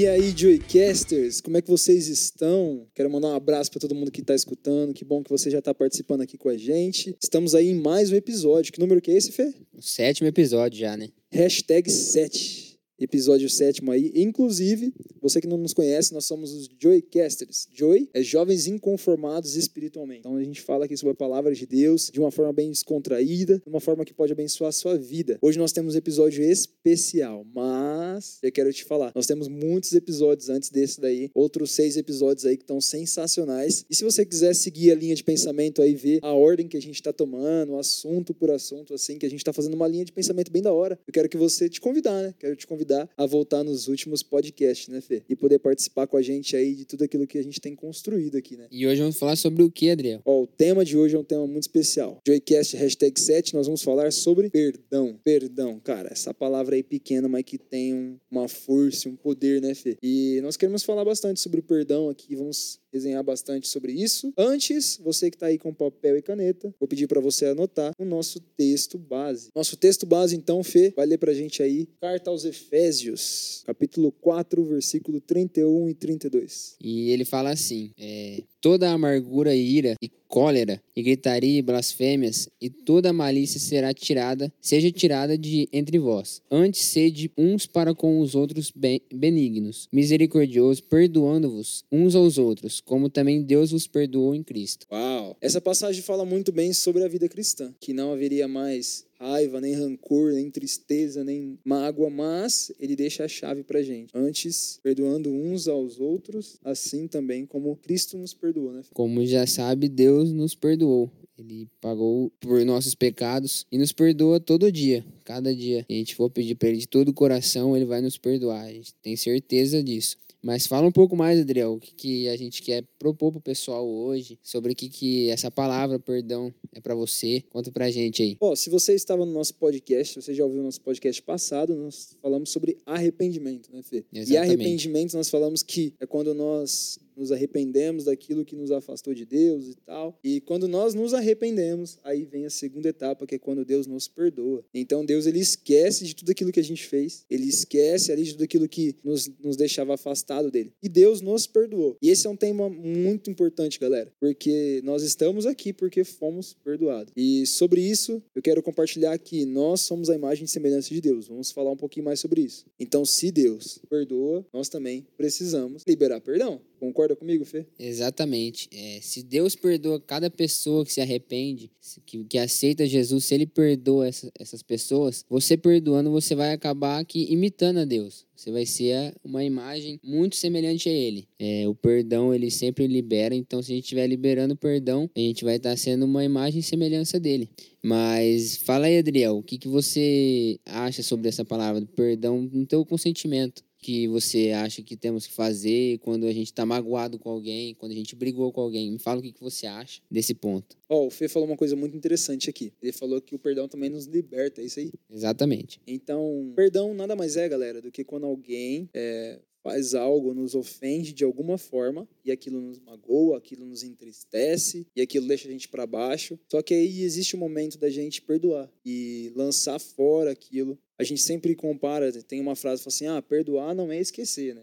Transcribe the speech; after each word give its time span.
E 0.00 0.06
aí, 0.06 0.32
Joycasters, 0.34 1.42
como 1.42 1.58
é 1.58 1.60
que 1.60 1.68
vocês 1.68 2.08
estão? 2.08 2.86
Quero 2.94 3.10
mandar 3.10 3.28
um 3.28 3.34
abraço 3.34 3.70
para 3.70 3.82
todo 3.82 3.94
mundo 3.94 4.10
que 4.10 4.22
está 4.22 4.34
escutando. 4.34 4.94
Que 4.94 5.04
bom 5.04 5.22
que 5.22 5.28
você 5.28 5.50
já 5.50 5.58
está 5.58 5.74
participando 5.74 6.22
aqui 6.22 6.38
com 6.38 6.48
a 6.48 6.56
gente. 6.56 7.14
Estamos 7.22 7.54
aí 7.54 7.68
em 7.68 7.74
mais 7.74 8.10
um 8.10 8.16
episódio. 8.16 8.72
Que 8.72 8.80
número 8.80 9.02
que 9.02 9.10
é 9.10 9.14
esse, 9.18 9.30
Fê? 9.30 9.52
O 9.74 9.82
sétimo 9.82 10.26
episódio 10.26 10.80
já, 10.80 10.96
né? 10.96 11.10
Hashtag 11.30 11.90
7 11.90 12.59
episódio 13.00 13.48
sétimo 13.48 13.90
aí. 13.90 14.12
Inclusive, 14.14 14.92
você 15.20 15.40
que 15.40 15.46
não 15.46 15.56
nos 15.56 15.72
conhece, 15.72 16.12
nós 16.12 16.24
somos 16.24 16.52
os 16.52 16.68
Joycasters. 16.78 17.68
Joy 17.72 18.08
é 18.12 18.22
jovens 18.22 18.66
inconformados 18.66 19.56
espiritualmente. 19.56 20.20
Então 20.20 20.36
a 20.36 20.42
gente 20.42 20.60
fala 20.60 20.84
aqui 20.84 20.96
sobre 20.96 21.12
a 21.12 21.16
palavra 21.16 21.54
de 21.54 21.66
Deus 21.66 22.10
de 22.12 22.20
uma 22.20 22.30
forma 22.30 22.52
bem 22.52 22.70
descontraída, 22.70 23.58
de 23.58 23.68
uma 23.68 23.80
forma 23.80 24.04
que 24.04 24.12
pode 24.12 24.32
abençoar 24.32 24.68
a 24.68 24.72
sua 24.72 24.96
vida. 24.96 25.38
Hoje 25.40 25.58
nós 25.58 25.72
temos 25.72 25.94
um 25.94 25.98
episódio 25.98 26.42
especial, 26.44 27.44
mas 27.54 28.38
eu 28.42 28.52
quero 28.52 28.72
te 28.72 28.84
falar, 28.84 29.12
nós 29.14 29.26
temos 29.26 29.48
muitos 29.48 29.92
episódios 29.92 30.48
antes 30.48 30.70
desse 30.70 31.00
daí, 31.00 31.30
outros 31.34 31.72
seis 31.72 31.96
episódios 31.96 32.44
aí 32.44 32.56
que 32.56 32.62
estão 32.62 32.80
sensacionais. 32.80 33.84
E 33.88 33.94
se 33.94 34.04
você 34.04 34.24
quiser 34.24 34.54
seguir 34.54 34.90
a 34.90 34.94
linha 34.94 35.14
de 35.14 35.24
pensamento 35.24 35.82
aí, 35.82 35.94
ver 35.94 36.20
a 36.22 36.32
ordem 36.32 36.68
que 36.68 36.76
a 36.76 36.82
gente 36.82 36.96
está 36.96 37.12
tomando, 37.12 37.78
assunto 37.78 38.34
por 38.34 38.50
assunto, 38.50 38.94
assim, 38.94 39.18
que 39.18 39.26
a 39.26 39.30
gente 39.30 39.40
está 39.40 39.52
fazendo 39.52 39.74
uma 39.74 39.88
linha 39.88 40.04
de 40.04 40.12
pensamento 40.12 40.50
bem 40.50 40.62
da 40.62 40.72
hora, 40.72 40.98
eu 41.06 41.12
quero 41.12 41.28
que 41.28 41.36
você 41.36 41.68
te 41.68 41.80
convidar, 41.80 42.22
né? 42.22 42.34
Quero 42.38 42.56
te 42.56 42.66
convidar 42.66 42.89
convidar 42.90 43.08
a 43.16 43.26
voltar 43.26 43.62
nos 43.62 43.88
últimos 43.88 44.22
podcasts, 44.22 44.88
né, 44.88 45.00
Fê? 45.00 45.22
E 45.28 45.36
poder 45.36 45.58
participar 45.58 46.06
com 46.06 46.16
a 46.16 46.22
gente 46.22 46.56
aí 46.56 46.74
de 46.74 46.84
tudo 46.84 47.04
aquilo 47.04 47.26
que 47.26 47.38
a 47.38 47.42
gente 47.42 47.60
tem 47.60 47.74
construído 47.74 48.36
aqui, 48.36 48.56
né? 48.56 48.66
E 48.70 48.86
hoje 48.86 49.00
vamos 49.00 49.18
falar 49.18 49.36
sobre 49.36 49.62
o 49.62 49.70
que, 49.70 49.90
Adriel? 49.90 50.20
Ó, 50.24 50.42
o 50.42 50.46
tema 50.46 50.84
de 50.84 50.96
hoje 50.96 51.14
é 51.14 51.18
um 51.18 51.24
tema 51.24 51.46
muito 51.46 51.62
especial. 51.62 52.20
Joycast 52.26 52.76
hashtag 52.76 53.20
7, 53.20 53.54
nós 53.54 53.66
vamos 53.66 53.82
falar 53.82 54.12
sobre 54.12 54.50
perdão. 54.50 55.18
Perdão, 55.22 55.78
cara, 55.78 56.08
essa 56.12 56.34
palavra 56.34 56.74
aí 56.74 56.82
pequena, 56.82 57.28
mas 57.28 57.44
que 57.44 57.58
tem 57.58 57.94
um, 57.94 58.16
uma 58.30 58.48
força, 58.48 59.08
um 59.08 59.16
poder, 59.16 59.60
né, 59.60 59.74
Fê? 59.74 59.96
E 60.02 60.40
nós 60.42 60.56
queremos 60.56 60.82
falar 60.82 61.04
bastante 61.04 61.40
sobre 61.40 61.60
o 61.60 61.62
perdão 61.62 62.08
aqui, 62.08 62.34
vamos 62.34 62.79
resenhar 62.92 63.22
bastante 63.22 63.68
sobre 63.68 63.92
isso. 63.92 64.32
Antes, 64.36 64.98
você 65.02 65.30
que 65.30 65.36
está 65.36 65.46
aí 65.46 65.58
com 65.58 65.72
papel 65.72 66.16
e 66.16 66.22
caneta, 66.22 66.74
vou 66.78 66.88
pedir 66.88 67.06
para 67.06 67.20
você 67.20 67.46
anotar 67.46 67.92
o 67.98 68.04
nosso 68.04 68.40
texto 68.56 68.98
base. 68.98 69.48
Nosso 69.54 69.76
texto 69.76 70.06
base, 70.06 70.36
então, 70.36 70.62
Fê, 70.62 70.92
vai 70.96 71.06
ler 71.06 71.18
para 71.18 71.30
a 71.30 71.34
gente 71.34 71.62
aí, 71.62 71.88
Carta 72.00 72.30
aos 72.30 72.44
Efésios, 72.44 73.62
capítulo 73.66 74.12
4, 74.12 74.64
versículo 74.64 75.20
31 75.20 75.88
e 75.88 75.94
32. 75.94 76.76
E 76.80 77.10
ele 77.10 77.24
fala 77.24 77.50
assim, 77.50 77.90
é, 77.98 78.42
toda 78.60 78.90
amargura 78.90 79.54
e 79.54 79.60
ira 79.60 79.94
e 80.02 80.10
cólera 80.28 80.80
e 80.94 81.02
gritaria 81.02 81.58
e 81.58 81.62
blasfêmias 81.62 82.48
e 82.60 82.70
toda 82.70 83.12
malícia 83.12 83.58
será 83.58 83.92
tirada, 83.92 84.52
seja 84.60 84.90
tirada 84.92 85.36
de 85.36 85.68
entre 85.72 85.98
vós. 85.98 86.40
Antes 86.50 86.82
sede 86.82 87.32
uns 87.36 87.66
para 87.66 87.94
com 87.94 88.20
os 88.20 88.34
outros 88.34 88.72
benignos, 89.12 89.88
misericordiosos, 89.92 90.80
perdoando-vos 90.80 91.84
uns 91.90 92.14
aos 92.14 92.38
outros, 92.38 92.80
como 92.80 93.10
também 93.10 93.42
Deus 93.42 93.72
vos 93.72 93.86
perdoou 93.86 94.34
em 94.34 94.42
Cristo. 94.42 94.86
Uau! 94.90 95.36
Essa 95.40 95.60
passagem 95.60 96.02
fala 96.02 96.24
muito 96.24 96.52
bem 96.52 96.72
sobre 96.72 97.02
a 97.02 97.08
vida 97.08 97.28
cristã, 97.28 97.74
que 97.80 97.92
não 97.92 98.12
haveria 98.12 98.46
mais 98.46 99.04
raiva, 99.20 99.60
nem 99.60 99.74
rancor, 99.74 100.32
nem 100.32 100.50
tristeza, 100.50 101.22
nem 101.22 101.58
mágoa, 101.62 102.08
mas 102.08 102.72
ele 102.80 102.96
deixa 102.96 103.24
a 103.24 103.28
chave 103.28 103.62
pra 103.62 103.82
gente. 103.82 104.10
Antes, 104.14 104.80
perdoando 104.82 105.30
uns 105.30 105.68
aos 105.68 106.00
outros, 106.00 106.58
assim 106.64 107.06
também 107.06 107.44
como 107.44 107.76
Cristo 107.76 108.16
nos 108.16 108.32
perdoou, 108.32 108.72
né? 108.72 108.82
Como 108.94 109.24
já 109.26 109.46
sabe, 109.46 109.88
Deus 109.88 110.32
nos 110.32 110.54
perdoou. 110.54 111.10
Ele 111.38 111.68
pagou 111.80 112.30
por 112.38 112.62
nossos 112.66 112.94
pecados 112.94 113.66
e 113.72 113.78
nos 113.78 113.92
perdoa 113.92 114.38
todo 114.38 114.70
dia, 114.70 115.04
cada 115.24 115.54
dia. 115.54 115.84
Se 115.86 115.94
a 115.94 115.96
gente 115.96 116.14
for 116.14 116.28
pedir 116.28 116.54
para 116.54 116.68
ele 116.68 116.78
de 116.78 116.88
todo 116.88 117.08
o 117.08 117.14
coração, 117.14 117.74
ele 117.74 117.86
vai 117.86 118.02
nos 118.02 118.18
perdoar. 118.18 118.64
A 118.64 118.72
gente 118.72 118.94
tem 119.02 119.16
certeza 119.16 119.82
disso. 119.82 120.18
Mas 120.42 120.66
fala 120.66 120.86
um 120.86 120.92
pouco 120.92 121.16
mais, 121.16 121.38
Adriel, 121.38 121.74
o 121.74 121.80
que, 121.80 121.94
que 121.94 122.28
a 122.28 122.36
gente 122.36 122.62
quer 122.62 122.84
propor 122.98 123.32
pro 123.32 123.40
pessoal 123.40 123.86
hoje, 123.86 124.38
sobre 124.42 124.72
o 124.72 124.74
que, 124.74 124.88
que 124.88 125.28
essa 125.28 125.50
palavra, 125.50 125.98
perdão, 125.98 126.52
é 126.72 126.80
para 126.80 126.94
você. 126.94 127.42
Conta 127.50 127.70
pra 127.70 127.90
gente 127.90 128.22
aí. 128.22 128.36
Ó, 128.40 128.54
se 128.54 128.70
você 128.70 128.94
estava 128.94 129.26
no 129.26 129.32
nosso 129.32 129.54
podcast, 129.54 130.20
você 130.20 130.34
já 130.34 130.44
ouviu 130.44 130.60
o 130.60 130.64
nosso 130.64 130.80
podcast 130.80 131.22
passado, 131.22 131.74
nós 131.76 132.16
falamos 132.22 132.50
sobre 132.50 132.78
arrependimento, 132.86 133.70
né, 133.72 133.82
Fê? 133.82 134.04
Exatamente. 134.12 134.32
E 134.32 134.36
arrependimento 134.36 135.14
nós 135.14 135.28
falamos 135.28 135.62
que 135.62 135.92
é 136.00 136.06
quando 136.06 136.34
nós 136.34 136.98
nos 137.20 137.30
arrependemos 137.30 138.04
daquilo 138.04 138.44
que 138.44 138.56
nos 138.56 138.70
afastou 138.70 139.14
de 139.14 139.24
Deus 139.24 139.68
e 139.68 139.74
tal. 139.74 140.18
E 140.24 140.40
quando 140.40 140.66
nós 140.66 140.94
nos 140.94 141.14
arrependemos, 141.14 141.98
aí 142.02 142.24
vem 142.24 142.46
a 142.46 142.50
segunda 142.50 142.88
etapa, 142.88 143.26
que 143.26 143.34
é 143.34 143.38
quando 143.38 143.64
Deus 143.64 143.86
nos 143.86 144.08
perdoa. 144.08 144.64
Então 144.74 145.04
Deus 145.04 145.26
ele 145.26 145.38
esquece 145.38 146.04
de 146.04 146.14
tudo 146.14 146.30
aquilo 146.30 146.50
que 146.50 146.60
a 146.60 146.64
gente 146.64 146.86
fez, 146.86 147.24
ele 147.30 147.46
esquece 147.46 148.10
ali 148.10 148.24
de 148.24 148.32
tudo 148.32 148.44
aquilo 148.44 148.68
que 148.68 148.96
nos, 149.04 149.30
nos 149.42 149.56
deixava 149.56 149.94
afastado 149.94 150.50
dele. 150.50 150.72
E 150.82 150.88
Deus 150.88 151.20
nos 151.20 151.46
perdoou. 151.46 151.96
E 152.00 152.08
esse 152.08 152.26
é 152.26 152.30
um 152.30 152.36
tema 152.36 152.68
muito 152.68 153.30
importante, 153.30 153.78
galera, 153.78 154.12
porque 154.18 154.80
nós 154.84 155.02
estamos 155.02 155.46
aqui 155.46 155.72
porque 155.72 156.04
fomos 156.04 156.54
perdoados. 156.64 157.12
E 157.16 157.46
sobre 157.46 157.80
isso, 157.80 158.22
eu 158.34 158.42
quero 158.42 158.62
compartilhar 158.62 159.18
que 159.18 159.44
nós 159.44 159.82
somos 159.82 160.08
a 160.08 160.14
imagem 160.14 160.44
e 160.44 160.48
semelhança 160.48 160.88
de 160.88 161.00
Deus. 161.00 161.28
Vamos 161.28 161.50
falar 161.50 161.70
um 161.70 161.76
pouquinho 161.76 162.04
mais 162.04 162.20
sobre 162.20 162.40
isso. 162.40 162.64
Então, 162.78 163.04
se 163.04 163.30
Deus 163.30 163.78
perdoa, 163.88 164.44
nós 164.52 164.68
também 164.68 165.06
precisamos 165.16 165.82
liberar 165.86 166.20
perdão. 166.20 166.60
Concorda 166.78 167.09
comigo, 167.16 167.44
Fê? 167.44 167.66
Exatamente. 167.78 168.68
É, 168.72 169.00
se 169.00 169.22
Deus 169.22 169.54
perdoa 169.54 170.00
cada 170.00 170.30
pessoa 170.30 170.84
que 170.84 170.92
se 170.92 171.00
arrepende, 171.00 171.70
que, 172.06 172.24
que 172.24 172.38
aceita 172.38 172.86
Jesus, 172.86 173.24
se 173.24 173.34
Ele 173.34 173.46
perdoa 173.46 174.06
essa, 174.08 174.30
essas 174.38 174.62
pessoas, 174.62 175.24
você 175.28 175.56
perdoando, 175.56 176.10
você 176.10 176.34
vai 176.34 176.52
acabar 176.52 176.98
aqui 176.98 177.26
imitando 177.30 177.78
a 177.78 177.84
Deus. 177.84 178.26
Você 178.34 178.50
vai 178.50 178.64
ser 178.64 179.14
uma 179.22 179.44
imagem 179.44 180.00
muito 180.02 180.34
semelhante 180.34 180.88
a 180.88 180.92
Ele. 180.92 181.28
É, 181.38 181.68
o 181.68 181.74
perdão, 181.74 182.34
Ele 182.34 182.50
sempre 182.50 182.86
libera, 182.86 183.34
então 183.34 183.62
se 183.62 183.70
a 183.70 183.74
gente 183.74 183.84
estiver 183.84 184.06
liberando 184.06 184.56
perdão, 184.56 185.10
a 185.14 185.20
gente 185.20 185.44
vai 185.44 185.56
estar 185.56 185.76
sendo 185.76 186.06
uma 186.06 186.24
imagem 186.24 186.60
e 186.60 186.62
semelhança 186.62 187.20
dele. 187.20 187.50
Mas 187.82 188.56
fala 188.56 188.86
aí, 188.86 188.98
Adriel, 188.98 189.36
o 189.36 189.42
que, 189.42 189.58
que 189.58 189.68
você 189.68 190.58
acha 190.64 191.02
sobre 191.02 191.28
essa 191.28 191.44
palavra, 191.44 191.86
perdão 191.94 192.40
no 192.40 192.66
teu 192.66 192.84
consentimento? 192.84 193.62
Que 193.80 194.06
você 194.08 194.50
acha 194.50 194.82
que 194.82 194.96
temos 194.96 195.26
que 195.26 195.32
fazer 195.32 195.98
quando 195.98 196.26
a 196.26 196.32
gente 196.32 196.46
está 196.46 196.66
magoado 196.66 197.18
com 197.18 197.30
alguém, 197.30 197.74
quando 197.74 197.92
a 197.92 197.94
gente 197.94 198.14
brigou 198.14 198.52
com 198.52 198.60
alguém. 198.60 198.92
Me 198.92 198.98
fala 198.98 199.20
o 199.20 199.22
que, 199.22 199.32
que 199.32 199.40
você 199.40 199.66
acha 199.66 200.02
desse 200.10 200.34
ponto. 200.34 200.76
Ó, 200.88 201.02
oh, 201.02 201.06
o 201.06 201.10
Fê 201.10 201.28
falou 201.28 201.48
uma 201.48 201.56
coisa 201.56 201.74
muito 201.76 201.96
interessante 201.96 202.50
aqui. 202.50 202.72
Ele 202.82 202.92
falou 202.92 203.20
que 203.20 203.34
o 203.34 203.38
perdão 203.38 203.68
também 203.68 203.88
nos 203.88 204.06
liberta, 204.06 204.60
é 204.60 204.64
isso 204.64 204.80
aí? 204.80 204.92
Exatamente. 205.10 205.80
Então, 205.86 206.52
perdão 206.54 206.92
nada 206.94 207.16
mais 207.16 207.36
é, 207.36 207.48
galera, 207.48 207.80
do 207.80 207.90
que 207.90 208.04
quando 208.04 208.26
alguém 208.26 208.88
é, 208.92 209.38
faz 209.62 209.94
algo, 209.94 210.34
nos 210.34 210.54
ofende 210.54 211.12
de 211.12 211.24
alguma 211.24 211.58
forma 211.58 212.08
e 212.24 212.30
aquilo 212.30 212.60
nos 212.60 212.78
magoa, 212.78 213.38
aquilo 213.38 213.64
nos 213.64 213.82
entristece 213.82 214.86
e 214.94 215.00
aquilo 215.00 215.26
deixa 215.26 215.48
a 215.48 215.52
gente 215.52 215.68
para 215.68 215.86
baixo. 215.86 216.38
Só 216.50 216.62
que 216.62 216.74
aí 216.74 217.02
existe 217.02 217.34
o 217.34 217.38
um 217.38 217.40
momento 217.40 217.78
da 217.78 217.90
gente 217.90 218.22
perdoar 218.22 218.70
e 218.84 219.32
lançar 219.34 219.78
fora 219.78 220.30
aquilo. 220.30 220.78
A 220.98 221.04
gente 221.04 221.22
sempre 221.22 221.54
compara, 221.54 222.12
tem 222.22 222.40
uma 222.40 222.56
frase 222.56 222.80
que 222.80 222.84
fala 222.84 222.94
assim: 222.94 223.06
"Ah, 223.06 223.22
perdoar 223.22 223.74
não 223.74 223.90
é 223.90 224.00
esquecer", 224.00 224.54
né? 224.54 224.62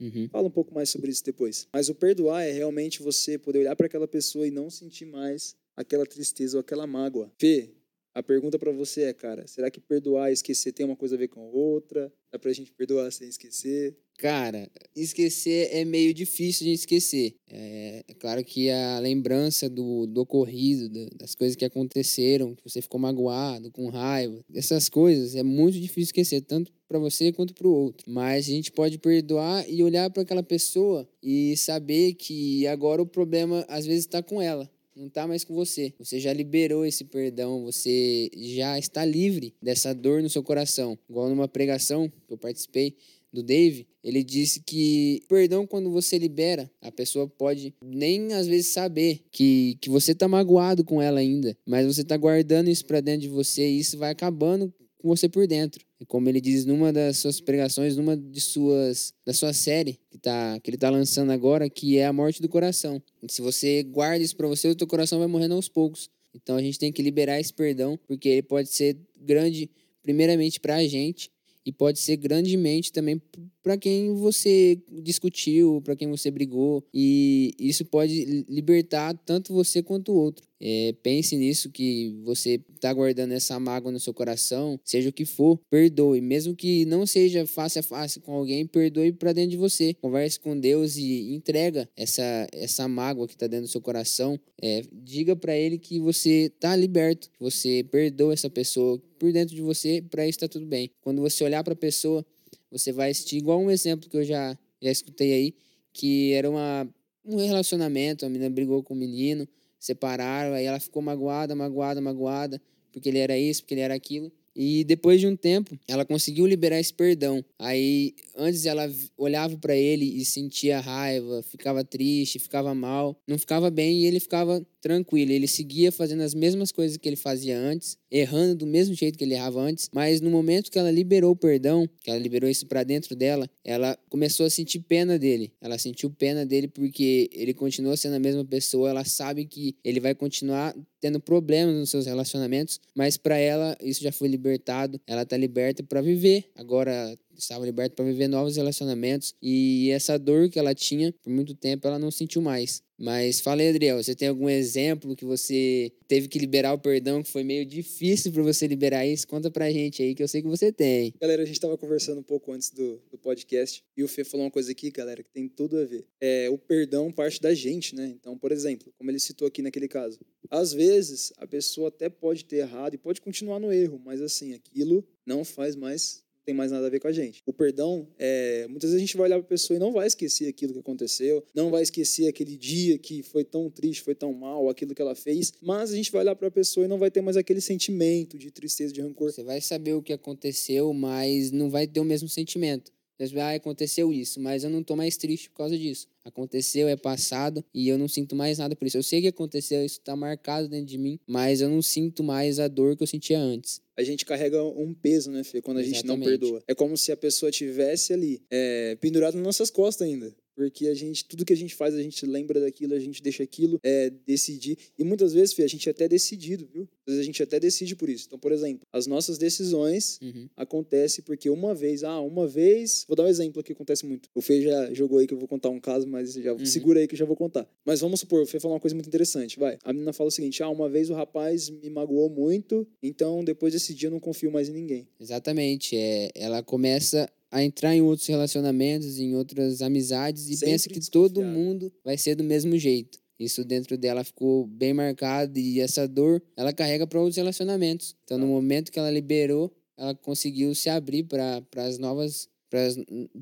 Uhum. 0.00 0.28
Fala 0.30 0.48
um 0.48 0.50
pouco 0.50 0.74
mais 0.74 0.88
sobre 0.88 1.10
isso 1.10 1.22
depois. 1.22 1.68
Mas 1.72 1.90
o 1.90 1.94
perdoar 1.94 2.42
é 2.42 2.50
realmente 2.50 3.02
você 3.02 3.36
poder 3.36 3.58
olhar 3.58 3.76
para 3.76 3.86
aquela 3.86 4.08
pessoa 4.08 4.46
e 4.46 4.50
não 4.50 4.70
sentir 4.70 5.04
mais 5.04 5.54
aquela 5.76 6.06
tristeza 6.06 6.56
ou 6.56 6.60
aquela 6.60 6.86
mágoa. 6.86 7.30
Fê, 7.38 7.70
a 8.14 8.22
pergunta 8.22 8.58
para 8.58 8.72
você 8.72 9.02
é, 9.02 9.12
cara, 9.12 9.46
será 9.46 9.70
que 9.70 9.80
perdoar 9.80 10.30
e 10.30 10.32
esquecer 10.32 10.72
tem 10.72 10.84
uma 10.84 10.96
coisa 10.96 11.14
a 11.14 11.18
ver 11.18 11.28
com 11.28 11.40
outra? 11.52 12.12
Dá 12.32 12.38
pra 12.38 12.52
gente 12.52 12.72
perdoar 12.72 13.10
sem 13.12 13.28
esquecer? 13.28 13.96
Cara, 14.18 14.70
esquecer 14.94 15.68
é 15.72 15.84
meio 15.84 16.12
difícil 16.12 16.66
de 16.66 16.72
esquecer. 16.72 17.36
É, 17.48 18.04
é 18.06 18.14
claro 18.14 18.44
que 18.44 18.68
a 18.68 18.98
lembrança 18.98 19.68
do, 19.68 20.06
do 20.06 20.20
ocorrido, 20.22 21.08
das 21.16 21.34
coisas 21.34 21.56
que 21.56 21.64
aconteceram, 21.64 22.54
que 22.54 22.62
você 22.62 22.82
ficou 22.82 23.00
magoado, 23.00 23.70
com 23.70 23.88
raiva, 23.88 24.44
essas 24.52 24.88
coisas 24.88 25.34
é 25.34 25.42
muito 25.42 25.80
difícil 25.80 26.02
esquecer, 26.02 26.42
tanto 26.42 26.72
para 26.88 26.98
você 26.98 27.32
quanto 27.32 27.54
para 27.54 27.66
o 27.66 27.72
outro. 27.72 28.10
Mas 28.10 28.46
a 28.46 28.50
gente 28.50 28.72
pode 28.72 28.98
perdoar 28.98 29.64
e 29.68 29.82
olhar 29.82 30.10
para 30.10 30.22
aquela 30.22 30.42
pessoa 30.42 31.08
e 31.22 31.56
saber 31.56 32.14
que 32.14 32.66
agora 32.66 33.00
o 33.00 33.06
problema 33.06 33.64
às 33.68 33.86
vezes 33.86 34.04
está 34.04 34.22
com 34.22 34.42
ela 34.42 34.68
não 35.00 35.08
está 35.08 35.26
mais 35.26 35.44
com 35.44 35.54
você. 35.54 35.92
Você 35.98 36.20
já 36.20 36.32
liberou 36.32 36.84
esse 36.84 37.04
perdão, 37.04 37.64
você 37.64 38.30
já 38.36 38.78
está 38.78 39.04
livre 39.04 39.54
dessa 39.60 39.94
dor 39.94 40.22
no 40.22 40.28
seu 40.30 40.42
coração. 40.42 40.98
Igual 41.08 41.28
numa 41.28 41.48
pregação 41.48 42.08
que 42.08 42.32
eu 42.32 42.38
participei, 42.38 42.94
do 43.32 43.42
Dave, 43.42 43.86
ele 44.02 44.24
disse 44.24 44.60
que 44.60 45.22
perdão 45.28 45.66
quando 45.66 45.90
você 45.90 46.18
libera, 46.18 46.70
a 46.80 46.90
pessoa 46.90 47.28
pode 47.28 47.74
nem 47.82 48.32
às 48.32 48.46
vezes 48.46 48.72
saber 48.72 49.22
que, 49.30 49.78
que 49.80 49.88
você 49.88 50.14
tá 50.14 50.26
magoado 50.26 50.84
com 50.84 51.00
ela 51.00 51.20
ainda, 51.20 51.56
mas 51.64 51.86
você 51.86 52.02
tá 52.02 52.16
guardando 52.16 52.68
isso 52.68 52.84
para 52.84 53.00
dentro 53.00 53.22
de 53.22 53.28
você 53.28 53.68
e 53.68 53.78
isso 53.78 53.96
vai 53.98 54.10
acabando 54.10 54.72
com 55.00 55.08
você 55.08 55.28
por 55.28 55.46
dentro. 55.46 55.84
E 55.98 56.04
como 56.04 56.28
ele 56.28 56.40
diz 56.40 56.64
numa 56.64 56.92
das 56.92 57.18
suas 57.18 57.40
pregações, 57.40 57.96
numa 57.96 58.16
de 58.16 58.40
suas 58.40 59.14
da 59.24 59.32
sua 59.32 59.52
série 59.52 59.98
que, 60.10 60.18
tá, 60.18 60.60
que 60.60 60.70
ele 60.70 60.76
tá 60.76 60.90
lançando 60.90 61.30
agora, 61.32 61.68
que 61.68 61.98
é 61.98 62.06
a 62.06 62.12
morte 62.12 62.42
do 62.42 62.48
coração. 62.48 63.02
E 63.22 63.32
se 63.32 63.40
você 63.40 63.82
guarda 63.82 64.22
isso 64.22 64.36
para 64.36 64.46
você, 64.46 64.68
o 64.68 64.74
teu 64.74 64.86
coração 64.86 65.18
vai 65.18 65.28
morrendo 65.28 65.54
aos 65.54 65.68
poucos. 65.68 66.10
Então 66.34 66.56
a 66.56 66.62
gente 66.62 66.78
tem 66.78 66.92
que 66.92 67.02
liberar 67.02 67.40
esse 67.40 67.52
perdão, 67.52 67.98
porque 68.06 68.28
ele 68.28 68.42
pode 68.42 68.68
ser 68.68 68.96
grande 69.18 69.70
primeiramente 70.02 70.60
para 70.60 70.76
a 70.76 70.86
gente 70.86 71.30
e 71.64 71.72
pode 71.72 71.98
ser 71.98 72.16
grandemente 72.16 72.92
também 72.92 73.20
para 73.62 73.76
quem 73.76 74.14
você 74.14 74.78
discutiu, 75.02 75.80
para 75.84 75.96
quem 75.96 76.08
você 76.08 76.30
brigou, 76.30 76.84
e 76.92 77.54
isso 77.58 77.84
pode 77.84 78.44
libertar 78.48 79.14
tanto 79.24 79.52
você 79.52 79.82
quanto 79.82 80.12
o 80.12 80.16
outro. 80.16 80.50
É, 80.62 80.94
pense 81.02 81.36
nisso 81.36 81.70
que 81.70 82.20
você 82.22 82.60
está 82.74 82.92
guardando 82.92 83.32
essa 83.32 83.58
mágoa 83.58 83.90
no 83.90 83.98
seu 83.98 84.12
coração, 84.12 84.78
seja 84.84 85.08
o 85.08 85.12
que 85.12 85.24
for, 85.24 85.58
perdoe. 85.70 86.20
Mesmo 86.20 86.54
que 86.54 86.84
não 86.84 87.06
seja 87.06 87.46
face 87.46 87.78
a 87.78 87.82
face 87.82 88.20
com 88.20 88.34
alguém, 88.34 88.66
perdoe 88.66 89.12
para 89.12 89.32
dentro 89.32 89.52
de 89.52 89.56
você. 89.56 89.94
Converse 89.94 90.38
com 90.38 90.58
Deus 90.58 90.96
e 90.96 91.34
entrega 91.34 91.88
essa, 91.96 92.46
essa 92.52 92.86
mágoa 92.86 93.26
que 93.26 93.34
está 93.34 93.46
dentro 93.46 93.66
do 93.66 93.72
seu 93.72 93.80
coração. 93.80 94.38
É, 94.60 94.82
diga 94.92 95.34
para 95.34 95.56
Ele 95.56 95.78
que 95.78 95.98
você 95.98 96.52
está 96.54 96.76
liberto, 96.76 97.30
que 97.30 97.40
você 97.40 97.82
perdoa 97.90 98.34
essa 98.34 98.50
pessoa 98.50 99.00
por 99.18 99.32
dentro 99.32 99.54
de 99.54 99.62
você, 99.62 100.02
para 100.10 100.24
isso 100.26 100.36
está 100.36 100.48
tudo 100.48 100.66
bem. 100.66 100.90
Quando 101.00 101.22
você 101.22 101.42
olhar 101.44 101.64
para 101.64 101.72
a 101.72 101.76
pessoa, 101.76 102.24
você 102.70 102.92
vai 102.92 103.10
assistir 103.10 103.36
igual 103.36 103.60
um 103.60 103.70
exemplo 103.70 104.08
que 104.08 104.16
eu 104.16 104.24
já, 104.24 104.56
já 104.80 104.90
escutei 104.90 105.32
aí, 105.32 105.54
que 105.92 106.32
era 106.32 106.48
uma, 106.48 106.88
um 107.24 107.36
relacionamento, 107.36 108.24
a 108.24 108.28
menina 108.28 108.50
brigou 108.50 108.82
com 108.82 108.94
o 108.94 108.96
menino, 108.96 109.48
separaram, 109.78 110.54
aí 110.54 110.64
ela 110.64 110.78
ficou 110.78 111.02
magoada, 111.02 111.54
magoada, 111.54 112.00
magoada, 112.00 112.60
porque 112.92 113.08
ele 113.08 113.18
era 113.18 113.38
isso, 113.38 113.62
porque 113.62 113.74
ele 113.74 113.80
era 113.80 113.94
aquilo. 113.94 114.30
E 114.54 114.84
depois 114.84 115.20
de 115.20 115.26
um 115.26 115.36
tempo, 115.36 115.78
ela 115.86 116.04
conseguiu 116.04 116.44
liberar 116.44 116.80
esse 116.80 116.92
perdão. 116.92 117.42
Aí, 117.58 118.14
antes 118.36 118.66
ela 118.66 118.90
olhava 119.16 119.56
para 119.56 119.76
ele 119.76 120.04
e 120.04 120.24
sentia 120.24 120.80
raiva, 120.80 121.42
ficava 121.42 121.84
triste, 121.84 122.38
ficava 122.38 122.74
mal, 122.74 123.16
não 123.26 123.38
ficava 123.38 123.70
bem 123.70 124.00
e 124.00 124.06
ele 124.06 124.18
ficava 124.18 124.64
tranquilo. 124.80 125.30
Ele 125.30 125.46
seguia 125.46 125.92
fazendo 125.92 126.22
as 126.22 126.34
mesmas 126.34 126.72
coisas 126.72 126.96
que 126.96 127.08
ele 127.08 127.16
fazia 127.16 127.56
antes, 127.56 127.96
errando 128.10 128.56
do 128.56 128.66
mesmo 128.66 128.94
jeito 128.94 129.16
que 129.16 129.24
ele 129.24 129.34
errava 129.34 129.60
antes, 129.60 129.88
mas 129.92 130.20
no 130.20 130.30
momento 130.30 130.70
que 130.70 130.78
ela 130.78 130.90
liberou 130.90 131.32
o 131.32 131.36
perdão, 131.36 131.88
que 132.00 132.10
ela 132.10 132.18
liberou 132.18 132.48
isso 132.48 132.66
para 132.66 132.82
dentro 132.82 133.14
dela, 133.14 133.48
ela 133.64 133.96
começou 134.08 134.46
a 134.46 134.50
sentir 134.50 134.80
pena 134.80 135.18
dele. 135.18 135.52
Ela 135.60 135.78
sentiu 135.78 136.10
pena 136.10 136.44
dele 136.44 136.68
porque 136.68 137.30
ele 137.32 137.54
continua 137.54 137.96
sendo 137.96 138.16
a 138.16 138.18
mesma 138.18 138.44
pessoa, 138.44 138.90
ela 138.90 139.04
sabe 139.04 139.44
que 139.44 139.76
ele 139.84 140.00
vai 140.00 140.14
continuar 140.14 140.74
tendo 141.00 141.20
problemas 141.20 141.74
nos 141.74 141.90
seus 141.90 142.06
relacionamentos, 142.06 142.80
mas 142.94 143.16
para 143.16 143.38
ela 143.38 143.76
isso 143.82 144.02
já 144.02 144.12
foi 144.12 144.28
libertado, 144.28 145.00
ela 145.06 145.24
tá 145.24 145.36
liberta 145.36 145.82
para 145.82 146.00
viver. 146.02 146.50
Agora 146.54 147.16
estava 147.42 147.64
liberta 147.64 147.94
para 147.94 148.04
viver 148.04 148.28
novos 148.28 148.56
relacionamentos 148.56 149.34
e 149.42 149.90
essa 149.90 150.18
dor 150.18 150.48
que 150.48 150.58
ela 150.58 150.74
tinha 150.74 151.12
por 151.22 151.30
muito 151.30 151.54
tempo 151.54 151.86
ela 151.86 151.98
não 151.98 152.10
sentiu 152.10 152.42
mais. 152.42 152.82
Mas 153.00 153.40
fala 153.40 153.62
aí, 153.62 153.70
Adriel, 153.70 153.96
você 153.96 154.14
tem 154.14 154.28
algum 154.28 154.46
exemplo 154.46 155.16
que 155.16 155.24
você 155.24 155.90
teve 156.06 156.28
que 156.28 156.38
liberar 156.38 156.74
o 156.74 156.78
perdão, 156.78 157.22
que 157.22 157.30
foi 157.30 157.42
meio 157.42 157.64
difícil 157.64 158.30
para 158.30 158.42
você 158.42 158.66
liberar 158.66 159.06
isso? 159.06 159.26
Conta 159.26 159.50
pra 159.50 159.70
gente 159.70 160.02
aí, 160.02 160.14
que 160.14 160.22
eu 160.22 160.28
sei 160.28 160.42
que 160.42 160.48
você 160.48 160.70
tem. 160.70 161.14
Galera, 161.18 161.42
a 161.42 161.46
gente 161.46 161.58
tava 161.58 161.78
conversando 161.78 162.18
um 162.18 162.22
pouco 162.22 162.52
antes 162.52 162.70
do, 162.70 163.00
do 163.10 163.16
podcast 163.16 163.82
e 163.96 164.04
o 164.04 164.08
Fê 164.08 164.22
falou 164.22 164.44
uma 164.44 164.52
coisa 164.52 164.70
aqui, 164.70 164.90
galera, 164.90 165.22
que 165.22 165.30
tem 165.30 165.48
tudo 165.48 165.78
a 165.78 165.84
ver. 165.86 166.04
É, 166.20 166.50
o 166.50 166.58
perdão 166.58 167.10
parte 167.10 167.40
da 167.40 167.54
gente, 167.54 167.94
né? 167.94 168.06
Então, 168.20 168.36
por 168.36 168.52
exemplo, 168.52 168.92
como 168.98 169.10
ele 169.10 169.18
citou 169.18 169.48
aqui 169.48 169.62
naquele 169.62 169.88
caso, 169.88 170.20
às 170.50 170.74
vezes 170.74 171.32
a 171.38 171.46
pessoa 171.46 171.88
até 171.88 172.10
pode 172.10 172.44
ter 172.44 172.56
errado 172.56 172.92
e 172.92 172.98
pode 172.98 173.22
continuar 173.22 173.58
no 173.58 173.72
erro, 173.72 173.98
mas 174.04 174.20
assim, 174.20 174.52
aquilo 174.52 175.02
não 175.24 175.42
faz 175.42 175.74
mais 175.74 176.22
tem 176.50 176.54
mais 176.54 176.72
nada 176.72 176.88
a 176.88 176.90
ver 176.90 176.98
com 176.98 177.06
a 177.06 177.12
gente. 177.12 177.42
O 177.46 177.52
perdão, 177.52 178.08
é, 178.18 178.66
muitas 178.68 178.90
vezes 178.90 178.96
a 178.96 179.06
gente 179.06 179.16
vai 179.16 179.26
olhar 179.26 179.36
para 179.36 179.46
a 179.46 179.48
pessoa 179.48 179.76
e 179.76 179.80
não 179.80 179.92
vai 179.92 180.06
esquecer 180.06 180.48
aquilo 180.48 180.72
que 180.72 180.80
aconteceu, 180.80 181.44
não 181.54 181.70
vai 181.70 181.82
esquecer 181.82 182.26
aquele 182.28 182.56
dia 182.56 182.98
que 182.98 183.22
foi 183.22 183.44
tão 183.44 183.70
triste, 183.70 184.02
foi 184.02 184.16
tão 184.16 184.32
mal, 184.32 184.68
aquilo 184.68 184.94
que 184.94 185.00
ela 185.00 185.14
fez, 185.14 185.52
mas 185.62 185.92
a 185.92 185.96
gente 185.96 186.10
vai 186.10 186.22
olhar 186.22 186.34
para 186.34 186.48
a 186.48 186.50
pessoa 186.50 186.84
e 186.84 186.88
não 186.88 186.98
vai 186.98 187.10
ter 187.10 187.20
mais 187.20 187.36
aquele 187.36 187.60
sentimento 187.60 188.36
de 188.36 188.50
tristeza, 188.50 188.92
de 188.92 189.00
rancor. 189.00 189.30
Você 189.30 189.44
vai 189.44 189.60
saber 189.60 189.94
o 189.94 190.02
que 190.02 190.12
aconteceu, 190.12 190.92
mas 190.92 191.52
não 191.52 191.70
vai 191.70 191.86
ter 191.86 192.00
o 192.00 192.04
mesmo 192.04 192.28
sentimento. 192.28 192.92
Ah, 193.40 193.54
aconteceu 193.54 194.12
isso, 194.12 194.40
mas 194.40 194.64
eu 194.64 194.70
não 194.70 194.82
tô 194.82 194.96
mais 194.96 195.16
triste 195.16 195.50
por 195.50 195.56
causa 195.56 195.76
disso. 195.76 196.08
Aconteceu, 196.24 196.88
é 196.88 196.96
passado 196.96 197.64
e 197.74 197.88
eu 197.88 197.98
não 197.98 198.08
sinto 198.08 198.36
mais 198.36 198.58
nada 198.58 198.76
por 198.76 198.86
isso. 198.86 198.98
Eu 198.98 199.02
sei 199.02 199.20
que 199.20 199.28
aconteceu, 199.28 199.84
isso 199.84 200.00
tá 200.00 200.14
marcado 200.14 200.68
dentro 200.68 200.86
de 200.86 200.98
mim, 200.98 201.18
mas 201.26 201.60
eu 201.60 201.68
não 201.68 201.82
sinto 201.82 202.22
mais 202.22 202.58
a 202.58 202.68
dor 202.68 202.96
que 202.96 203.02
eu 203.02 203.06
sentia 203.06 203.38
antes. 203.38 203.80
A 203.96 204.02
gente 204.02 204.24
carrega 204.24 204.62
um 204.62 204.94
peso, 204.94 205.30
né, 205.30 205.44
Fê, 205.44 205.60
quando 205.60 205.78
a 205.78 205.80
Exatamente. 205.82 205.96
gente 205.96 206.06
não 206.06 206.20
perdoa. 206.20 206.62
É 206.66 206.74
como 206.74 206.96
se 206.96 207.12
a 207.12 207.16
pessoa 207.16 207.50
tivesse 207.50 208.12
ali, 208.12 208.42
é, 208.50 208.96
pendurado 209.00 209.34
nas 209.34 209.44
nossas 209.44 209.70
costas 209.70 210.06
ainda 210.06 210.34
porque 210.60 210.88
a 210.88 210.94
gente 210.94 211.24
tudo 211.24 211.42
que 211.42 211.54
a 211.54 211.56
gente 211.56 211.74
faz 211.74 211.94
a 211.94 212.02
gente 212.02 212.26
lembra 212.26 212.60
daquilo 212.60 212.94
a 212.94 213.00
gente 213.00 213.22
deixa 213.22 213.42
aquilo 213.42 213.80
é, 213.82 214.10
decidir. 214.26 214.76
E 214.98 215.02
muitas 215.02 215.32
vezes 215.32 215.54
Fê, 215.54 215.62
a 215.62 215.66
gente 215.66 215.88
é 215.88 215.90
até 215.90 216.06
decidido 216.06 216.68
viu? 216.70 216.86
Às 217.06 217.14
vezes 217.14 217.20
a 217.20 217.24
gente 217.24 217.42
até 217.42 217.58
decide 217.58 217.96
por 217.96 218.10
isso. 218.10 218.26
Então 218.26 218.38
por 218.38 218.52
exemplo 218.52 218.86
as 218.92 219.06
nossas 219.06 219.38
decisões 219.38 220.18
uhum. 220.20 220.50
acontecem 220.54 221.24
porque 221.24 221.48
uma 221.48 221.74
vez 221.74 222.04
ah 222.04 222.20
uma 222.20 222.46
vez 222.46 223.06
vou 223.08 223.16
dar 223.16 223.22
um 223.22 223.28
exemplo 223.28 223.62
que 223.62 223.72
acontece 223.72 224.04
muito. 224.04 224.28
O 224.34 224.42
Fê 224.42 224.60
já 224.60 224.92
jogou 224.92 225.18
aí 225.18 225.26
que 225.26 225.32
eu 225.32 225.38
vou 225.38 225.48
contar 225.48 225.70
um 225.70 225.80
caso 225.80 226.06
mas 226.06 226.34
já 226.34 226.52
uhum. 226.52 226.66
segura 226.66 227.00
aí 227.00 227.08
que 227.08 227.14
eu 227.14 227.18
já 227.18 227.24
vou 227.24 227.36
contar. 227.36 227.66
Mas 227.82 228.00
vamos 228.00 228.20
supor 228.20 228.42
o 228.42 228.46
Fê 228.46 228.60
falou 228.60 228.74
uma 228.74 228.80
coisa 228.80 228.94
muito 228.94 229.08
interessante 229.08 229.58
vai. 229.58 229.78
A 229.82 229.94
menina 229.94 230.12
fala 230.12 230.28
o 230.28 230.30
seguinte 230.30 230.62
ah 230.62 230.68
uma 230.68 230.90
vez 230.90 231.08
o 231.08 231.14
rapaz 231.14 231.70
me 231.70 231.88
magoou 231.88 232.28
muito 232.28 232.86
então 233.02 233.42
depois 233.42 233.72
desse 233.72 233.94
dia 233.94 234.08
eu 234.08 234.12
não 234.12 234.20
confio 234.20 234.52
mais 234.52 234.68
em 234.68 234.72
ninguém. 234.72 235.08
Exatamente 235.18 235.96
é 235.96 236.30
ela 236.34 236.62
começa 236.62 237.30
a 237.50 237.62
entrar 237.62 237.94
em 237.94 238.02
outros 238.02 238.26
relacionamentos, 238.28 239.18
em 239.18 239.34
outras 239.34 239.82
amizades 239.82 240.48
e 240.48 240.56
Sempre 240.56 240.72
pensa 240.72 240.88
que 240.88 241.10
todo 241.10 241.42
mundo 241.42 241.92
vai 242.04 242.16
ser 242.16 242.34
do 242.34 242.44
mesmo 242.44 242.78
jeito. 242.78 243.18
Isso 243.38 243.64
dentro 243.64 243.96
dela 243.96 244.22
ficou 244.22 244.66
bem 244.66 244.92
marcado 244.92 245.58
e 245.58 245.80
essa 245.80 246.06
dor 246.06 246.42
ela 246.56 246.72
carrega 246.72 247.06
para 247.06 247.18
outros 247.18 247.36
relacionamentos. 247.36 248.14
Então, 248.24 248.36
no 248.38 248.46
momento 248.46 248.92
que 248.92 248.98
ela 248.98 249.10
liberou, 249.10 249.72
ela 249.96 250.14
conseguiu 250.14 250.74
se 250.74 250.90
abrir 250.90 251.24
para 251.24 251.64
as 251.76 251.98
novas 251.98 252.48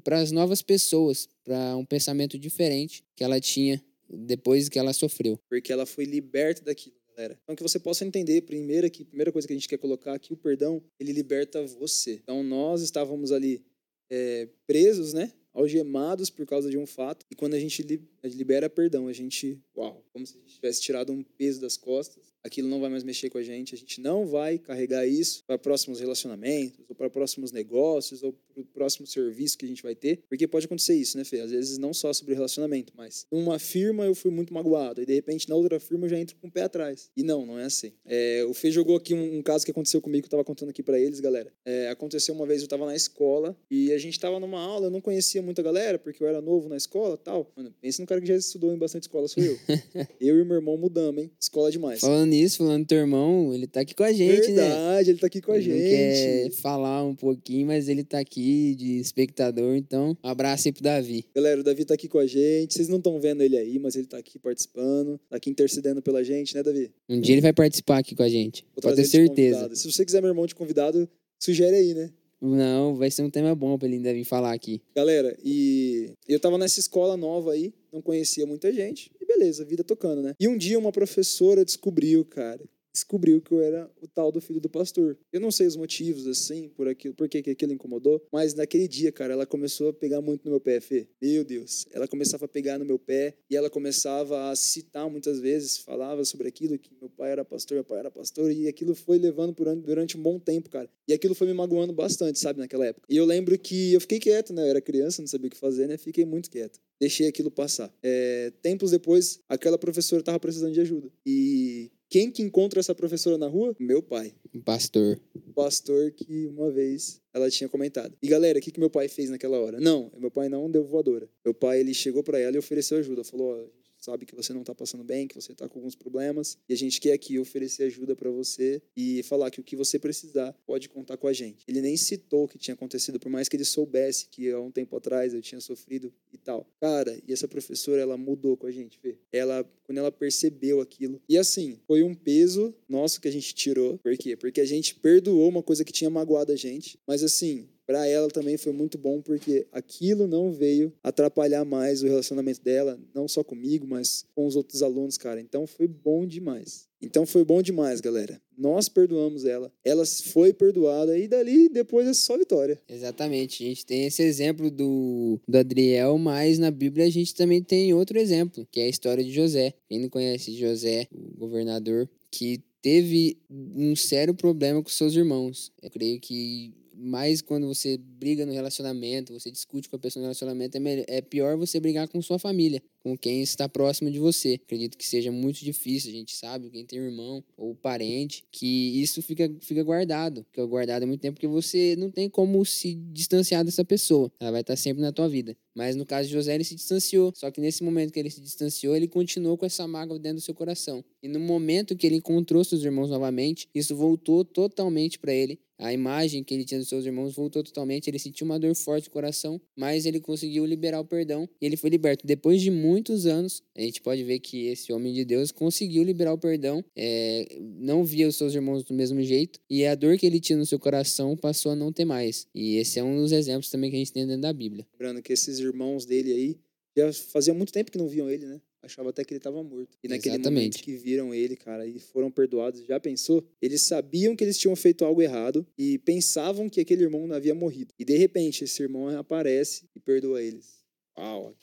para 0.02 0.20
as 0.20 0.32
novas 0.32 0.62
pessoas, 0.62 1.28
para 1.44 1.76
um 1.76 1.84
pensamento 1.84 2.38
diferente 2.38 3.04
que 3.14 3.22
ela 3.22 3.38
tinha 3.38 3.84
depois 4.08 4.70
que 4.70 4.78
ela 4.78 4.94
sofreu. 4.94 5.38
Porque 5.50 5.70
ela 5.70 5.84
foi 5.84 6.04
liberta 6.04 6.64
daquilo, 6.64 6.96
galera. 7.14 7.38
Então 7.42 7.54
que 7.54 7.62
você 7.62 7.78
possa 7.78 8.06
entender, 8.06 8.40
primeiro 8.42 8.90
que 8.90 9.04
primeira 9.04 9.30
coisa 9.30 9.46
que 9.46 9.52
a 9.52 9.56
gente 9.56 9.68
quer 9.68 9.76
colocar 9.76 10.14
aqui, 10.14 10.32
o 10.32 10.36
perdão, 10.36 10.82
ele 10.98 11.12
liberta 11.12 11.62
você. 11.66 12.14
Então 12.22 12.42
nós 12.42 12.80
estávamos 12.80 13.30
ali 13.30 13.62
é, 14.10 14.48
presos, 14.66 15.12
né? 15.12 15.32
Algemados 15.52 16.30
por 16.30 16.46
causa 16.46 16.70
de 16.70 16.78
um 16.78 16.86
fato. 16.86 17.26
E 17.30 17.34
quando 17.34 17.54
a 17.54 17.58
gente 17.58 17.82
libera 18.24 18.70
perdão, 18.70 19.08
a 19.08 19.12
gente, 19.12 19.60
uau, 19.76 20.04
como 20.12 20.26
se 20.26 20.36
a 20.36 20.40
gente 20.40 20.54
tivesse 20.54 20.80
tirado 20.80 21.12
um 21.12 21.22
peso 21.22 21.60
das 21.60 21.76
costas 21.76 22.32
aquilo 22.48 22.68
não 22.68 22.80
vai 22.80 22.90
mais 22.90 23.04
mexer 23.04 23.30
com 23.30 23.38
a 23.38 23.42
gente, 23.42 23.74
a 23.74 23.78
gente 23.78 24.00
não 24.00 24.26
vai 24.26 24.58
carregar 24.58 25.06
isso 25.06 25.44
para 25.46 25.56
próximos 25.56 26.00
relacionamentos, 26.00 26.80
ou 26.88 26.94
para 26.94 27.08
próximos 27.08 27.52
negócios, 27.52 28.22
ou 28.22 28.32
para 28.32 28.62
o 28.62 28.64
próximo 28.64 29.06
serviço 29.06 29.56
que 29.56 29.64
a 29.64 29.68
gente 29.68 29.82
vai 29.82 29.94
ter, 29.94 30.20
porque 30.28 30.46
pode 30.48 30.66
acontecer 30.66 30.94
isso, 30.94 31.16
né, 31.16 31.24
Fê? 31.24 31.40
Às 31.40 31.50
vezes 31.50 31.78
não 31.78 31.94
só 31.94 32.12
sobre 32.12 32.34
relacionamento, 32.34 32.92
mas 32.96 33.26
numa 33.30 33.58
firma 33.58 34.04
eu 34.04 34.14
fui 34.14 34.30
muito 34.30 34.52
magoado, 34.52 35.00
e 35.00 35.06
de 35.06 35.14
repente 35.14 35.48
na 35.48 35.54
outra 35.54 35.78
firma 35.78 36.06
eu 36.06 36.10
já 36.10 36.18
entro 36.18 36.36
com 36.36 36.48
o 36.48 36.50
pé 36.50 36.62
atrás. 36.62 37.10
E 37.16 37.22
não, 37.22 37.46
não 37.46 37.58
é 37.58 37.64
assim. 37.64 37.92
É, 38.04 38.44
o 38.48 38.54
Fê 38.54 38.70
jogou 38.70 38.96
aqui 38.96 39.14
um, 39.14 39.38
um, 39.38 39.42
caso 39.42 39.64
que 39.64 39.70
aconteceu 39.70 40.00
comigo, 40.00 40.22
que 40.22 40.26
eu 40.26 40.28
estava 40.28 40.44
contando 40.44 40.70
aqui 40.70 40.82
para 40.82 40.98
eles, 40.98 41.20
galera. 41.20 41.52
É, 41.64 41.88
aconteceu 41.88 42.34
uma 42.34 42.46
vez, 42.46 42.60
eu 42.60 42.66
estava 42.66 42.86
na 42.86 42.96
escola, 42.96 43.56
e 43.70 43.92
a 43.92 43.98
gente 43.98 44.14
estava 44.14 44.40
numa 44.40 44.60
aula, 44.60 44.86
eu 44.86 44.90
não 44.90 45.00
conhecia 45.00 45.42
muita 45.42 45.62
galera, 45.62 45.98
porque 45.98 46.22
eu 46.22 46.26
era 46.26 46.40
novo 46.40 46.68
na 46.68 46.76
escola 46.76 47.16
tal. 47.16 47.52
Mano, 47.56 47.74
pensa 47.80 48.02
no 48.02 48.08
cara 48.08 48.20
que 48.20 48.26
já 48.26 48.36
estudou 48.36 48.72
em 48.72 48.78
bastante 48.78 49.02
escola, 49.02 49.28
sou 49.28 49.42
eu. 49.42 49.58
eu 50.20 50.40
e 50.40 50.44
meu 50.44 50.56
irmão 50.56 50.76
mudamos, 50.76 51.22
hein? 51.22 51.30
Escola 51.40 51.70
demais. 51.70 52.00
Falando 52.00 52.32
nisso, 52.38 52.58
falando 52.58 52.84
do 52.84 52.86
teu 52.86 52.98
irmão, 52.98 53.52
ele 53.52 53.66
tá 53.66 53.80
aqui 53.80 53.94
com 53.94 54.02
a 54.02 54.12
gente, 54.12 54.46
Verdade, 54.46 54.52
né? 54.52 54.68
Verdade, 54.68 55.10
ele 55.10 55.18
tá 55.18 55.26
aqui 55.26 55.40
com 55.40 55.54
ele 55.54 55.72
a 55.72 55.76
gente. 55.76 55.90
quer 55.90 56.50
falar 56.60 57.04
um 57.04 57.14
pouquinho, 57.14 57.66
mas 57.66 57.88
ele 57.88 58.04
tá 58.04 58.18
aqui 58.18 58.74
de 58.74 58.98
espectador, 58.98 59.76
então 59.76 60.16
um 60.22 60.28
abraço 60.28 60.68
aí 60.68 60.72
pro 60.72 60.82
Davi. 60.82 61.24
Galera, 61.34 61.60
o 61.60 61.64
Davi 61.64 61.84
tá 61.84 61.94
aqui 61.94 62.08
com 62.08 62.18
a 62.18 62.26
gente. 62.26 62.74
Vocês 62.74 62.88
não 62.88 62.98
estão 62.98 63.20
vendo 63.20 63.42
ele 63.42 63.56
aí, 63.56 63.78
mas 63.78 63.96
ele 63.96 64.06
tá 64.06 64.18
aqui 64.18 64.38
participando, 64.38 65.18
tá 65.28 65.36
aqui 65.36 65.50
intercedendo 65.50 66.00
pela 66.00 66.22
gente, 66.22 66.54
né, 66.54 66.62
Davi? 66.62 66.90
Um 67.08 67.20
dia 67.20 67.34
ele 67.34 67.42
vai 67.42 67.52
participar 67.52 67.98
aqui 67.98 68.14
com 68.14 68.22
a 68.22 68.28
gente. 68.28 68.64
Vou 68.74 68.82
Pode 68.82 68.96
ter 68.96 69.04
certeza. 69.04 69.74
Se 69.74 69.90
você 69.90 70.04
quiser 70.04 70.20
meu 70.20 70.30
irmão 70.30 70.46
de 70.46 70.54
convidado, 70.54 71.08
sugere 71.38 71.76
aí, 71.76 71.94
né? 71.94 72.10
Não, 72.40 72.94
vai 72.94 73.10
ser 73.10 73.22
um 73.22 73.30
tema 73.30 73.54
bom 73.54 73.76
pra 73.76 73.88
ele 73.88 73.96
ainda 73.96 74.14
vir 74.14 74.24
falar 74.24 74.52
aqui. 74.52 74.80
Galera, 74.94 75.36
e 75.44 76.12
eu 76.28 76.38
tava 76.38 76.56
nessa 76.56 76.78
escola 76.78 77.16
nova 77.16 77.52
aí, 77.52 77.72
não 77.92 78.02
conhecia 78.02 78.46
muita 78.46 78.72
gente, 78.72 79.10
e 79.20 79.26
beleza, 79.26 79.64
vida 79.64 79.84
tocando, 79.84 80.22
né? 80.22 80.34
E 80.38 80.48
um 80.48 80.56
dia 80.56 80.78
uma 80.78 80.92
professora 80.92 81.64
descobriu, 81.64 82.24
cara, 82.24 82.64
descobriu 82.98 83.40
que 83.40 83.52
eu 83.52 83.60
era 83.60 83.90
o 84.00 84.06
tal 84.06 84.32
do 84.32 84.40
filho 84.40 84.60
do 84.60 84.68
pastor. 84.68 85.16
Eu 85.32 85.40
não 85.40 85.50
sei 85.50 85.66
os 85.66 85.76
motivos, 85.76 86.26
assim, 86.26 86.68
por 86.68 86.88
aquilo, 86.88 87.14
por 87.14 87.28
que 87.28 87.38
aquilo 87.38 87.72
incomodou, 87.72 88.22
mas 88.32 88.54
naquele 88.54 88.88
dia, 88.88 89.12
cara, 89.12 89.32
ela 89.32 89.46
começou 89.46 89.88
a 89.88 89.92
pegar 89.92 90.20
muito 90.20 90.44
no 90.44 90.50
meu 90.50 90.60
pé, 90.60 90.80
Fê. 90.80 91.08
Meu 91.20 91.44
Deus. 91.44 91.86
Ela 91.92 92.08
começava 92.08 92.44
a 92.44 92.48
pegar 92.48 92.78
no 92.78 92.84
meu 92.84 92.98
pé 92.98 93.34
e 93.50 93.56
ela 93.56 93.70
começava 93.70 94.50
a 94.50 94.56
citar 94.56 95.08
muitas 95.08 95.40
vezes, 95.40 95.78
falava 95.78 96.24
sobre 96.24 96.48
aquilo, 96.48 96.78
que 96.78 96.90
meu 97.00 97.10
pai 97.10 97.30
era 97.30 97.44
pastor, 97.44 97.76
meu 97.76 97.84
pai 97.84 98.00
era 98.00 98.10
pastor, 98.10 98.50
e 98.50 98.68
aquilo 98.68 98.94
foi 98.94 99.18
levando 99.18 99.54
por, 99.54 99.74
durante 99.76 100.16
um 100.16 100.22
bom 100.22 100.38
tempo, 100.38 100.68
cara. 100.68 100.90
E 101.06 101.12
aquilo 101.12 101.34
foi 101.34 101.46
me 101.46 101.54
magoando 101.54 101.92
bastante, 101.92 102.38
sabe, 102.38 102.58
naquela 102.58 102.86
época. 102.86 103.06
E 103.08 103.16
eu 103.16 103.24
lembro 103.24 103.58
que 103.58 103.92
eu 103.92 104.00
fiquei 104.00 104.18
quieto, 104.18 104.52
né? 104.52 104.62
Eu 104.62 104.66
era 104.66 104.80
criança, 104.80 105.22
não 105.22 105.28
sabia 105.28 105.48
o 105.48 105.50
que 105.50 105.56
fazer, 105.56 105.86
né? 105.86 105.96
Fiquei 105.96 106.24
muito 106.24 106.50
quieto 106.50 106.80
deixei 107.00 107.28
aquilo 107.28 107.50
passar. 107.50 107.92
É, 108.02 108.52
tempos 108.60 108.90
depois, 108.90 109.40
aquela 109.48 109.78
professora 109.78 110.20
estava 110.20 110.40
precisando 110.40 110.72
de 110.72 110.80
ajuda. 110.80 111.08
E 111.24 111.90
Quem 112.10 112.30
que 112.30 112.42
encontra 112.42 112.80
essa 112.80 112.94
professora 112.94 113.36
na 113.36 113.46
rua? 113.46 113.76
Meu 113.78 114.02
pai. 114.02 114.32
Um 114.54 114.62
pastor. 114.62 115.20
Pastor 115.54 116.10
que 116.12 116.46
uma 116.46 116.70
vez 116.70 117.20
ela 117.34 117.50
tinha 117.50 117.68
comentado. 117.68 118.16
E 118.22 118.28
galera, 118.28 118.58
o 118.58 118.62
que, 118.62 118.70
que 118.70 118.80
meu 118.80 118.88
pai 118.88 119.08
fez 119.08 119.28
naquela 119.28 119.58
hora? 119.58 119.78
Não, 119.78 120.10
meu 120.16 120.30
pai 120.30 120.48
não 120.48 120.70
deu 120.70 120.82
voadora. 120.84 121.28
Meu 121.44 121.52
pai, 121.52 121.80
ele 121.80 121.92
chegou 121.92 122.22
para 122.22 122.38
ela 122.38 122.56
e 122.56 122.58
ofereceu 122.58 122.96
ajuda. 122.96 123.22
Falou, 123.24 123.52
ó, 123.52 123.66
sabe 123.98 124.26
que 124.26 124.34
você 124.34 124.52
não 124.52 124.60
está 124.60 124.74
passando 124.74 125.04
bem, 125.04 125.26
que 125.26 125.34
você 125.34 125.52
está 125.52 125.68
com 125.68 125.78
alguns 125.78 125.94
problemas, 125.94 126.56
e 126.68 126.72
a 126.72 126.76
gente 126.76 127.00
quer 127.00 127.12
aqui 127.12 127.38
oferecer 127.38 127.84
ajuda 127.84 128.14
para 128.14 128.30
você 128.30 128.80
e 128.96 129.22
falar 129.24 129.50
que 129.50 129.60
o 129.60 129.64
que 129.64 129.76
você 129.76 129.98
precisar 129.98 130.52
pode 130.66 130.88
contar 130.88 131.16
com 131.16 131.26
a 131.26 131.32
gente. 131.32 131.64
Ele 131.66 131.80
nem 131.80 131.96
citou 131.96 132.44
o 132.44 132.48
que 132.48 132.58
tinha 132.58 132.74
acontecido, 132.74 133.18
por 133.18 133.30
mais 133.30 133.48
que 133.48 133.56
ele 133.56 133.64
soubesse 133.64 134.28
que 134.30 134.50
há 134.50 134.60
um 134.60 134.70
tempo 134.70 134.96
atrás 134.96 135.34
eu 135.34 135.42
tinha 135.42 135.60
sofrido 135.60 136.12
e 136.32 136.38
tal. 136.38 136.66
Cara, 136.80 137.18
e 137.26 137.32
essa 137.32 137.48
professora, 137.48 138.00
ela 138.00 138.16
mudou 138.16 138.56
com 138.56 138.66
a 138.66 138.70
gente, 138.70 138.98
Fê. 138.98 139.16
Ela, 139.32 139.68
quando 139.84 139.98
ela 139.98 140.12
percebeu 140.12 140.80
aquilo. 140.80 141.20
E 141.28 141.36
assim, 141.36 141.78
foi 141.86 142.02
um 142.02 142.14
peso 142.14 142.74
nosso 142.88 143.20
que 143.20 143.28
a 143.28 143.32
gente 143.32 143.54
tirou. 143.54 143.98
Por 143.98 144.16
quê? 144.16 144.36
Porque 144.36 144.60
a 144.60 144.66
gente 144.66 144.94
perdoou 144.94 145.48
uma 145.48 145.62
coisa 145.62 145.84
que 145.84 145.92
tinha 145.92 146.10
magoado 146.10 146.52
a 146.52 146.56
gente, 146.56 146.98
mas 147.06 147.22
assim, 147.22 147.68
para 147.88 148.06
ela 148.06 148.28
também 148.28 148.58
foi 148.58 148.70
muito 148.70 148.98
bom 148.98 149.22
porque 149.22 149.66
aquilo 149.72 150.26
não 150.26 150.52
veio 150.52 150.92
atrapalhar 151.02 151.64
mais 151.64 152.02
o 152.02 152.06
relacionamento 152.06 152.60
dela, 152.62 153.00
não 153.14 153.26
só 153.26 153.42
comigo, 153.42 153.86
mas 153.86 154.26
com 154.34 154.46
os 154.46 154.56
outros 154.56 154.82
alunos, 154.82 155.16
cara. 155.16 155.40
Então 155.40 155.66
foi 155.66 155.88
bom 155.88 156.26
demais. 156.26 156.86
Então 157.00 157.24
foi 157.24 157.46
bom 157.46 157.62
demais, 157.62 158.02
galera. 158.02 158.38
Nós 158.58 158.90
perdoamos 158.90 159.46
ela, 159.46 159.72
ela 159.82 160.04
foi 160.04 160.52
perdoada 160.52 161.16
e 161.16 161.26
dali 161.26 161.70
depois 161.70 162.06
é 162.06 162.12
só 162.12 162.36
vitória. 162.36 162.78
Exatamente. 162.86 163.64
A 163.64 163.68
gente 163.68 163.86
tem 163.86 164.04
esse 164.04 164.22
exemplo 164.22 164.70
do, 164.70 165.40
do 165.48 165.56
Adriel, 165.56 166.18
mas 166.18 166.58
na 166.58 166.70
Bíblia 166.70 167.06
a 167.06 167.10
gente 167.10 167.34
também 167.34 167.62
tem 167.62 167.94
outro 167.94 168.18
exemplo, 168.18 168.68
que 168.70 168.80
é 168.80 168.84
a 168.84 168.88
história 168.90 169.24
de 169.24 169.32
José. 169.32 169.72
Quem 169.88 169.98
não 169.98 170.10
conhece 170.10 170.52
José, 170.52 171.08
o 171.10 171.38
governador, 171.38 172.06
que 172.30 172.60
teve 172.82 173.38
um 173.50 173.96
sério 173.96 174.34
problema 174.34 174.82
com 174.82 174.90
seus 174.90 175.14
irmãos. 175.14 175.72
Eu 175.82 175.90
creio 175.90 176.20
que 176.20 176.74
mais 176.98 177.40
quando 177.40 177.66
você 177.66 177.96
briga 177.96 178.44
no 178.44 178.52
relacionamento, 178.52 179.32
você 179.32 179.50
discute 179.50 179.88
com 179.88 179.96
a 179.96 179.98
pessoa 179.98 180.20
no 180.20 180.26
relacionamento, 180.26 180.76
é, 180.76 180.80
melhor, 180.80 181.04
é 181.06 181.20
pior 181.20 181.56
você 181.56 181.78
brigar 181.78 182.08
com 182.08 182.20
sua 182.20 182.38
família, 182.38 182.82
com 183.00 183.16
quem 183.16 183.40
está 183.40 183.68
próximo 183.68 184.10
de 184.10 184.18
você. 184.18 184.60
Acredito 184.64 184.98
que 184.98 185.06
seja 185.06 185.30
muito 185.30 185.64
difícil, 185.64 186.10
a 186.10 186.14
gente 186.14 186.34
sabe, 186.34 186.70
quem 186.70 186.84
tem 186.84 186.98
irmão 186.98 187.42
ou 187.56 187.74
parente, 187.74 188.44
que 188.50 189.00
isso 189.00 189.22
fica, 189.22 189.50
fica 189.60 189.82
guardado. 189.82 190.44
Fica 190.50 190.66
guardado 190.66 191.04
há 191.04 191.06
muito 191.06 191.20
tempo 191.20 191.36
porque 191.36 191.46
você 191.46 191.94
não 191.96 192.10
tem 192.10 192.28
como 192.28 192.64
se 192.64 192.94
distanciar 192.94 193.64
dessa 193.64 193.84
pessoa. 193.84 194.30
Ela 194.40 194.50
vai 194.50 194.60
estar 194.62 194.76
sempre 194.76 195.00
na 195.00 195.12
tua 195.12 195.28
vida. 195.28 195.56
Mas 195.74 195.94
no 195.94 196.04
caso 196.04 196.28
de 196.28 196.34
José, 196.34 196.56
ele 196.56 196.64
se 196.64 196.74
distanciou. 196.74 197.32
Só 197.36 197.50
que 197.52 197.60
nesse 197.60 197.84
momento 197.84 198.12
que 198.12 198.18
ele 198.18 198.30
se 198.30 198.40
distanciou, 198.40 198.96
ele 198.96 199.06
continuou 199.06 199.56
com 199.56 199.64
essa 199.64 199.86
mágoa 199.86 200.18
dentro 200.18 200.38
do 200.38 200.40
seu 200.40 200.54
coração. 200.54 201.04
E 201.22 201.28
no 201.28 201.38
momento 201.38 201.96
que 201.96 202.04
ele 202.04 202.16
encontrou 202.16 202.64
seus 202.64 202.82
irmãos 202.82 203.10
novamente, 203.10 203.68
isso 203.72 203.94
voltou 203.94 204.44
totalmente 204.44 205.18
para 205.20 205.32
ele 205.32 205.60
a 205.78 205.92
imagem 205.92 206.42
que 206.42 206.52
ele 206.52 206.64
tinha 206.64 206.80
dos 206.80 206.88
seus 206.88 207.06
irmãos 207.06 207.34
voltou 207.34 207.62
totalmente. 207.62 208.08
Ele 208.08 208.18
sentiu 208.18 208.44
uma 208.44 208.58
dor 208.58 208.74
forte 208.74 209.06
no 209.06 209.12
coração, 209.12 209.60
mas 209.76 210.06
ele 210.06 210.20
conseguiu 210.20 210.64
liberar 210.64 211.00
o 211.00 211.04
perdão 211.04 211.48
e 211.60 211.66
ele 211.66 211.76
foi 211.76 211.90
liberto. 211.90 212.26
Depois 212.26 212.60
de 212.60 212.70
muitos 212.70 213.26
anos, 213.26 213.62
a 213.76 213.80
gente 213.80 214.00
pode 214.00 214.24
ver 214.24 214.40
que 214.40 214.66
esse 214.66 214.92
homem 214.92 215.12
de 215.12 215.24
Deus 215.24 215.52
conseguiu 215.52 216.02
liberar 216.02 216.32
o 216.32 216.38
perdão, 216.38 216.84
é, 216.96 217.58
não 217.78 218.04
via 218.04 218.26
os 218.26 218.36
seus 218.36 218.54
irmãos 218.54 218.82
do 218.82 218.92
mesmo 218.92 219.22
jeito 219.22 219.60
e 219.70 219.86
a 219.86 219.94
dor 219.94 220.18
que 220.18 220.26
ele 220.26 220.40
tinha 220.40 220.58
no 220.58 220.66
seu 220.66 220.78
coração 220.78 221.36
passou 221.36 221.72
a 221.72 221.76
não 221.76 221.92
ter 221.92 222.04
mais. 222.04 222.46
E 222.54 222.76
esse 222.76 222.98
é 222.98 223.04
um 223.04 223.16
dos 223.16 223.32
exemplos 223.32 223.70
também 223.70 223.90
que 223.90 223.96
a 223.96 223.98
gente 223.98 224.12
tem 224.12 224.26
dentro 224.26 224.42
da 224.42 224.52
Bíblia. 224.52 224.86
Lembrando 224.92 225.22
que 225.22 225.32
esses 225.32 225.58
irmãos 225.58 226.04
dele 226.04 226.32
aí 226.32 226.58
já 226.96 227.12
fazia 227.12 227.54
muito 227.54 227.72
tempo 227.72 227.92
que 227.92 227.98
não 227.98 228.08
viam 228.08 228.28
ele, 228.28 228.46
né? 228.46 228.60
Achava 228.88 229.10
até 229.10 229.24
que 229.24 229.32
ele 229.32 229.38
estava 229.38 229.62
morto. 229.62 229.96
E 230.02 230.08
naquele 230.08 230.36
Exatamente. 230.36 230.60
momento 230.60 230.82
que 230.82 230.96
viram 230.96 231.34
ele, 231.34 231.54
cara, 231.54 231.86
e 231.86 231.98
foram 231.98 232.30
perdoados, 232.30 232.84
já 232.84 232.98
pensou? 232.98 233.46
Eles 233.62 233.82
sabiam 233.82 234.34
que 234.34 234.42
eles 234.42 234.58
tinham 234.58 234.74
feito 234.74 235.04
algo 235.04 235.22
errado 235.22 235.66
e 235.76 235.98
pensavam 235.98 236.68
que 236.68 236.80
aquele 236.80 237.04
irmão 237.04 237.26
não 237.26 237.36
havia 237.36 237.54
morrido. 237.54 237.94
E 237.98 238.04
de 238.04 238.16
repente 238.16 238.64
esse 238.64 238.82
irmão 238.82 239.08
aparece 239.16 239.88
e 239.94 240.00
perdoa 240.00 240.42
eles. 240.42 240.78
Uau, 241.16 241.54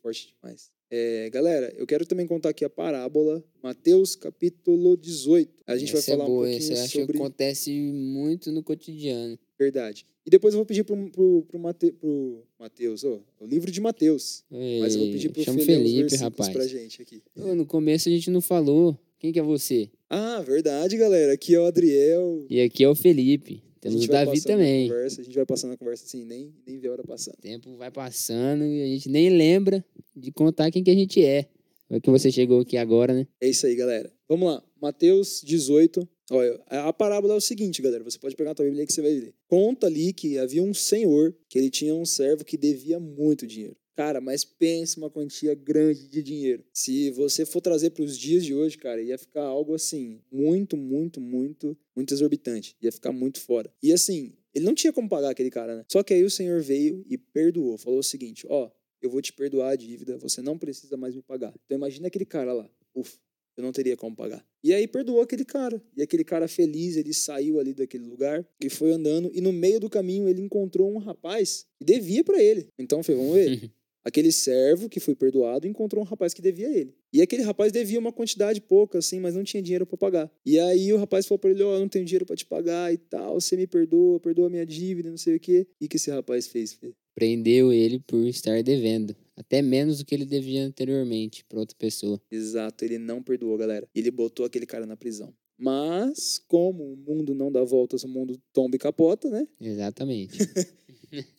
forte 0.00 0.34
demais. 0.34 0.70
É, 0.90 1.28
galera, 1.30 1.72
eu 1.76 1.86
quero 1.86 2.06
também 2.06 2.26
contar 2.26 2.50
aqui 2.50 2.64
a 2.64 2.70
parábola, 2.70 3.42
Mateus 3.62 4.14
capítulo 4.14 4.96
18. 4.96 5.64
A 5.66 5.76
gente 5.76 5.92
Essa 5.92 5.94
vai 5.94 6.18
falar 6.18 6.24
é 6.24 6.26
boa, 6.26 6.46
um 6.46 6.50
pouquinho 6.50 6.72
essa 6.72 6.88
sobre... 6.88 7.06
que 7.06 7.18
acontece 7.18 7.72
muito 7.72 8.52
no 8.52 8.62
cotidiano. 8.62 9.38
Verdade. 9.58 10.06
E 10.26 10.30
depois 10.30 10.54
eu 10.54 10.58
vou 10.58 10.64
pedir 10.64 10.84
pro, 10.84 10.96
pro, 11.10 11.42
pro, 11.42 11.58
Mate, 11.58 11.92
pro 11.92 12.42
Mateus, 12.58 13.04
oh, 13.04 13.20
o 13.38 13.46
livro 13.46 13.70
de 13.70 13.80
Mateus. 13.80 14.42
Ei, 14.50 14.80
mas 14.80 14.94
eu 14.94 15.02
vou 15.02 15.10
pedir 15.10 15.28
pro 15.28 15.42
chama 15.42 15.58
Felipe, 15.58 16.08
Felipe 16.08 16.16
rapaz. 16.16 16.48
pra 16.50 16.66
gente 16.66 17.02
aqui. 17.02 17.22
no 17.36 17.66
começo 17.66 18.08
a 18.08 18.12
gente 18.12 18.30
não 18.30 18.40
falou. 18.40 18.98
Quem 19.18 19.32
que 19.32 19.38
é 19.38 19.42
você? 19.42 19.90
Ah, 20.08 20.42
verdade, 20.42 20.96
galera. 20.96 21.32
Aqui 21.32 21.54
é 21.54 21.60
o 21.60 21.64
Adriel. 21.64 22.46
E 22.48 22.60
aqui 22.60 22.84
é 22.84 22.88
o 22.88 22.94
Felipe. 22.94 23.62
Temos 23.80 24.04
o 24.04 24.08
Davi 24.08 24.40
também. 24.40 24.88
Conversa, 24.88 25.20
a 25.20 25.24
gente 25.24 25.34
vai 25.34 25.44
passando 25.44 25.72
a 25.72 25.76
conversa 25.76 26.04
assim, 26.04 26.24
nem, 26.24 26.54
nem 26.66 26.78
vê 26.78 26.88
a 26.88 26.92
hora 26.92 27.04
passando. 27.04 27.34
O 27.34 27.42
tempo 27.42 27.76
vai 27.76 27.90
passando 27.90 28.64
e 28.64 28.82
a 28.82 28.86
gente 28.86 29.10
nem 29.10 29.28
lembra 29.28 29.84
de 30.16 30.32
contar 30.32 30.70
quem 30.70 30.82
que 30.82 30.90
a 30.90 30.94
gente 30.94 31.22
é. 31.22 31.46
É 31.90 32.00
que 32.00 32.10
você 32.10 32.32
chegou 32.32 32.60
aqui 32.60 32.78
agora, 32.78 33.12
né? 33.12 33.26
É 33.40 33.48
isso 33.48 33.66
aí, 33.66 33.74
galera. 33.74 34.10
Vamos 34.26 34.48
lá. 34.48 34.62
Mateus 34.80 35.42
18, 35.44 36.08
Olha, 36.30 36.60
a 36.68 36.92
parábola 36.92 37.34
é 37.34 37.36
o 37.36 37.40
seguinte, 37.40 37.82
galera. 37.82 38.02
Você 38.04 38.18
pode 38.18 38.34
pegar 38.34 38.52
a 38.52 38.54
tua 38.54 38.64
Bíblia 38.64 38.86
que 38.86 38.92
você 38.92 39.02
vai 39.02 39.12
ler. 39.12 39.34
Conta 39.46 39.86
ali 39.86 40.12
que 40.12 40.38
havia 40.38 40.62
um 40.62 40.72
senhor 40.72 41.36
que 41.48 41.58
ele 41.58 41.70
tinha 41.70 41.94
um 41.94 42.06
servo 42.06 42.44
que 42.44 42.56
devia 42.56 42.98
muito 42.98 43.46
dinheiro. 43.46 43.76
Cara, 43.94 44.20
mas 44.20 44.44
pense 44.44 44.96
uma 44.96 45.08
quantia 45.08 45.54
grande 45.54 46.08
de 46.08 46.22
dinheiro. 46.22 46.64
Se 46.72 47.10
você 47.12 47.46
for 47.46 47.60
trazer 47.60 47.90
para 47.90 48.02
os 48.02 48.18
dias 48.18 48.44
de 48.44 48.52
hoje, 48.52 48.76
cara, 48.76 49.00
ia 49.00 49.16
ficar 49.16 49.44
algo 49.44 49.72
assim, 49.74 50.20
muito, 50.32 50.76
muito, 50.76 51.20
muito, 51.20 51.76
muito 51.94 52.12
exorbitante. 52.12 52.74
Ia 52.82 52.90
ficar 52.90 53.12
muito 53.12 53.40
fora. 53.40 53.72
E 53.80 53.92
assim, 53.92 54.32
ele 54.52 54.64
não 54.64 54.74
tinha 54.74 54.92
como 54.92 55.08
pagar 55.08 55.30
aquele 55.30 55.50
cara, 55.50 55.76
né? 55.76 55.84
Só 55.88 56.02
que 56.02 56.12
aí 56.12 56.24
o 56.24 56.30
Senhor 56.30 56.60
veio 56.60 57.04
e 57.08 57.16
perdoou. 57.16 57.78
Falou 57.78 58.00
o 58.00 58.04
seguinte: 58.04 58.44
ó, 58.48 58.68
eu 59.00 59.10
vou 59.10 59.22
te 59.22 59.32
perdoar 59.32 59.70
a 59.70 59.76
dívida, 59.76 60.18
você 60.18 60.42
não 60.42 60.58
precisa 60.58 60.96
mais 60.96 61.14
me 61.14 61.22
pagar. 61.22 61.54
Então 61.64 61.76
imagina 61.76 62.08
aquele 62.08 62.24
cara 62.24 62.52
lá. 62.52 62.68
Ufa, 62.96 63.16
eu 63.56 63.62
não 63.62 63.72
teria 63.72 63.96
como 63.96 64.14
pagar. 64.14 64.44
E 64.62 64.72
aí 64.72 64.86
perdoou 64.86 65.20
aquele 65.20 65.44
cara. 65.44 65.82
E 65.96 66.02
aquele 66.02 66.24
cara 66.24 66.48
feliz, 66.48 66.96
ele 66.96 67.12
saiu 67.12 67.60
ali 67.60 67.72
daquele 67.72 68.04
lugar 68.04 68.46
e 68.62 68.68
foi 68.68 68.92
andando. 68.92 69.30
E 69.34 69.40
no 69.40 69.52
meio 69.52 69.78
do 69.78 69.88
caminho 69.88 70.28
ele 70.28 70.40
encontrou 70.40 70.92
um 70.92 70.98
rapaz 70.98 71.66
que 71.78 71.84
devia 71.84 72.24
para 72.24 72.42
ele. 72.42 72.68
Então, 72.78 73.02
foi, 73.02 73.14
vamos 73.14 73.34
ver. 73.34 73.70
aquele 74.04 74.30
servo 74.30 74.88
que 74.88 75.00
foi 75.00 75.14
perdoado 75.14 75.66
encontrou 75.66 76.02
um 76.02 76.06
rapaz 76.06 76.34
que 76.34 76.42
devia 76.42 76.68
ele. 76.68 76.94
E 77.12 77.22
aquele 77.22 77.42
rapaz 77.42 77.72
devia 77.72 77.98
uma 77.98 78.12
quantidade 78.12 78.60
pouca, 78.60 78.98
assim, 78.98 79.18
mas 79.18 79.34
não 79.34 79.42
tinha 79.42 79.62
dinheiro 79.62 79.86
para 79.86 79.96
pagar. 79.96 80.30
E 80.44 80.58
aí 80.58 80.92
o 80.92 80.98
rapaz 80.98 81.26
falou 81.26 81.38
para 81.38 81.50
ele: 81.50 81.62
Ó, 81.62 81.70
oh, 81.70 81.74
eu 81.74 81.80
não 81.80 81.88
tenho 81.88 82.04
dinheiro 82.04 82.26
para 82.26 82.36
te 82.36 82.44
pagar 82.44 82.92
e 82.92 82.98
tal, 82.98 83.40
você 83.40 83.56
me 83.56 83.66
perdoa, 83.66 84.20
perdoa 84.20 84.48
a 84.48 84.50
minha 84.50 84.66
dívida, 84.66 85.08
não 85.08 85.16
sei 85.16 85.36
o 85.36 85.40
quê. 85.40 85.66
E 85.80 85.86
o 85.86 85.88
que 85.88 85.96
esse 85.96 86.10
rapaz 86.10 86.46
fez, 86.46 86.74
filho? 86.74 86.94
Prendeu 87.14 87.72
ele 87.72 88.00
por 88.00 88.26
estar 88.26 88.62
devendo. 88.62 89.14
Até 89.36 89.62
menos 89.62 89.98
do 89.98 90.04
que 90.04 90.14
ele 90.14 90.24
devia 90.24 90.64
anteriormente 90.64 91.44
para 91.44 91.60
outra 91.60 91.76
pessoa. 91.76 92.20
Exato, 92.30 92.84
ele 92.84 92.98
não 92.98 93.22
perdoou, 93.22 93.56
galera. 93.56 93.88
Ele 93.94 94.10
botou 94.10 94.46
aquele 94.46 94.66
cara 94.66 94.86
na 94.86 94.96
prisão. 94.96 95.34
Mas, 95.56 96.42
como 96.48 96.92
o 96.92 96.96
mundo 96.96 97.34
não 97.34 97.50
dá 97.50 97.62
voltas, 97.62 98.02
o 98.04 98.08
mundo 98.08 98.40
tomba 98.52 98.76
e 98.76 98.78
capota, 98.78 99.30
né? 99.30 99.46
Exatamente. 99.60 100.38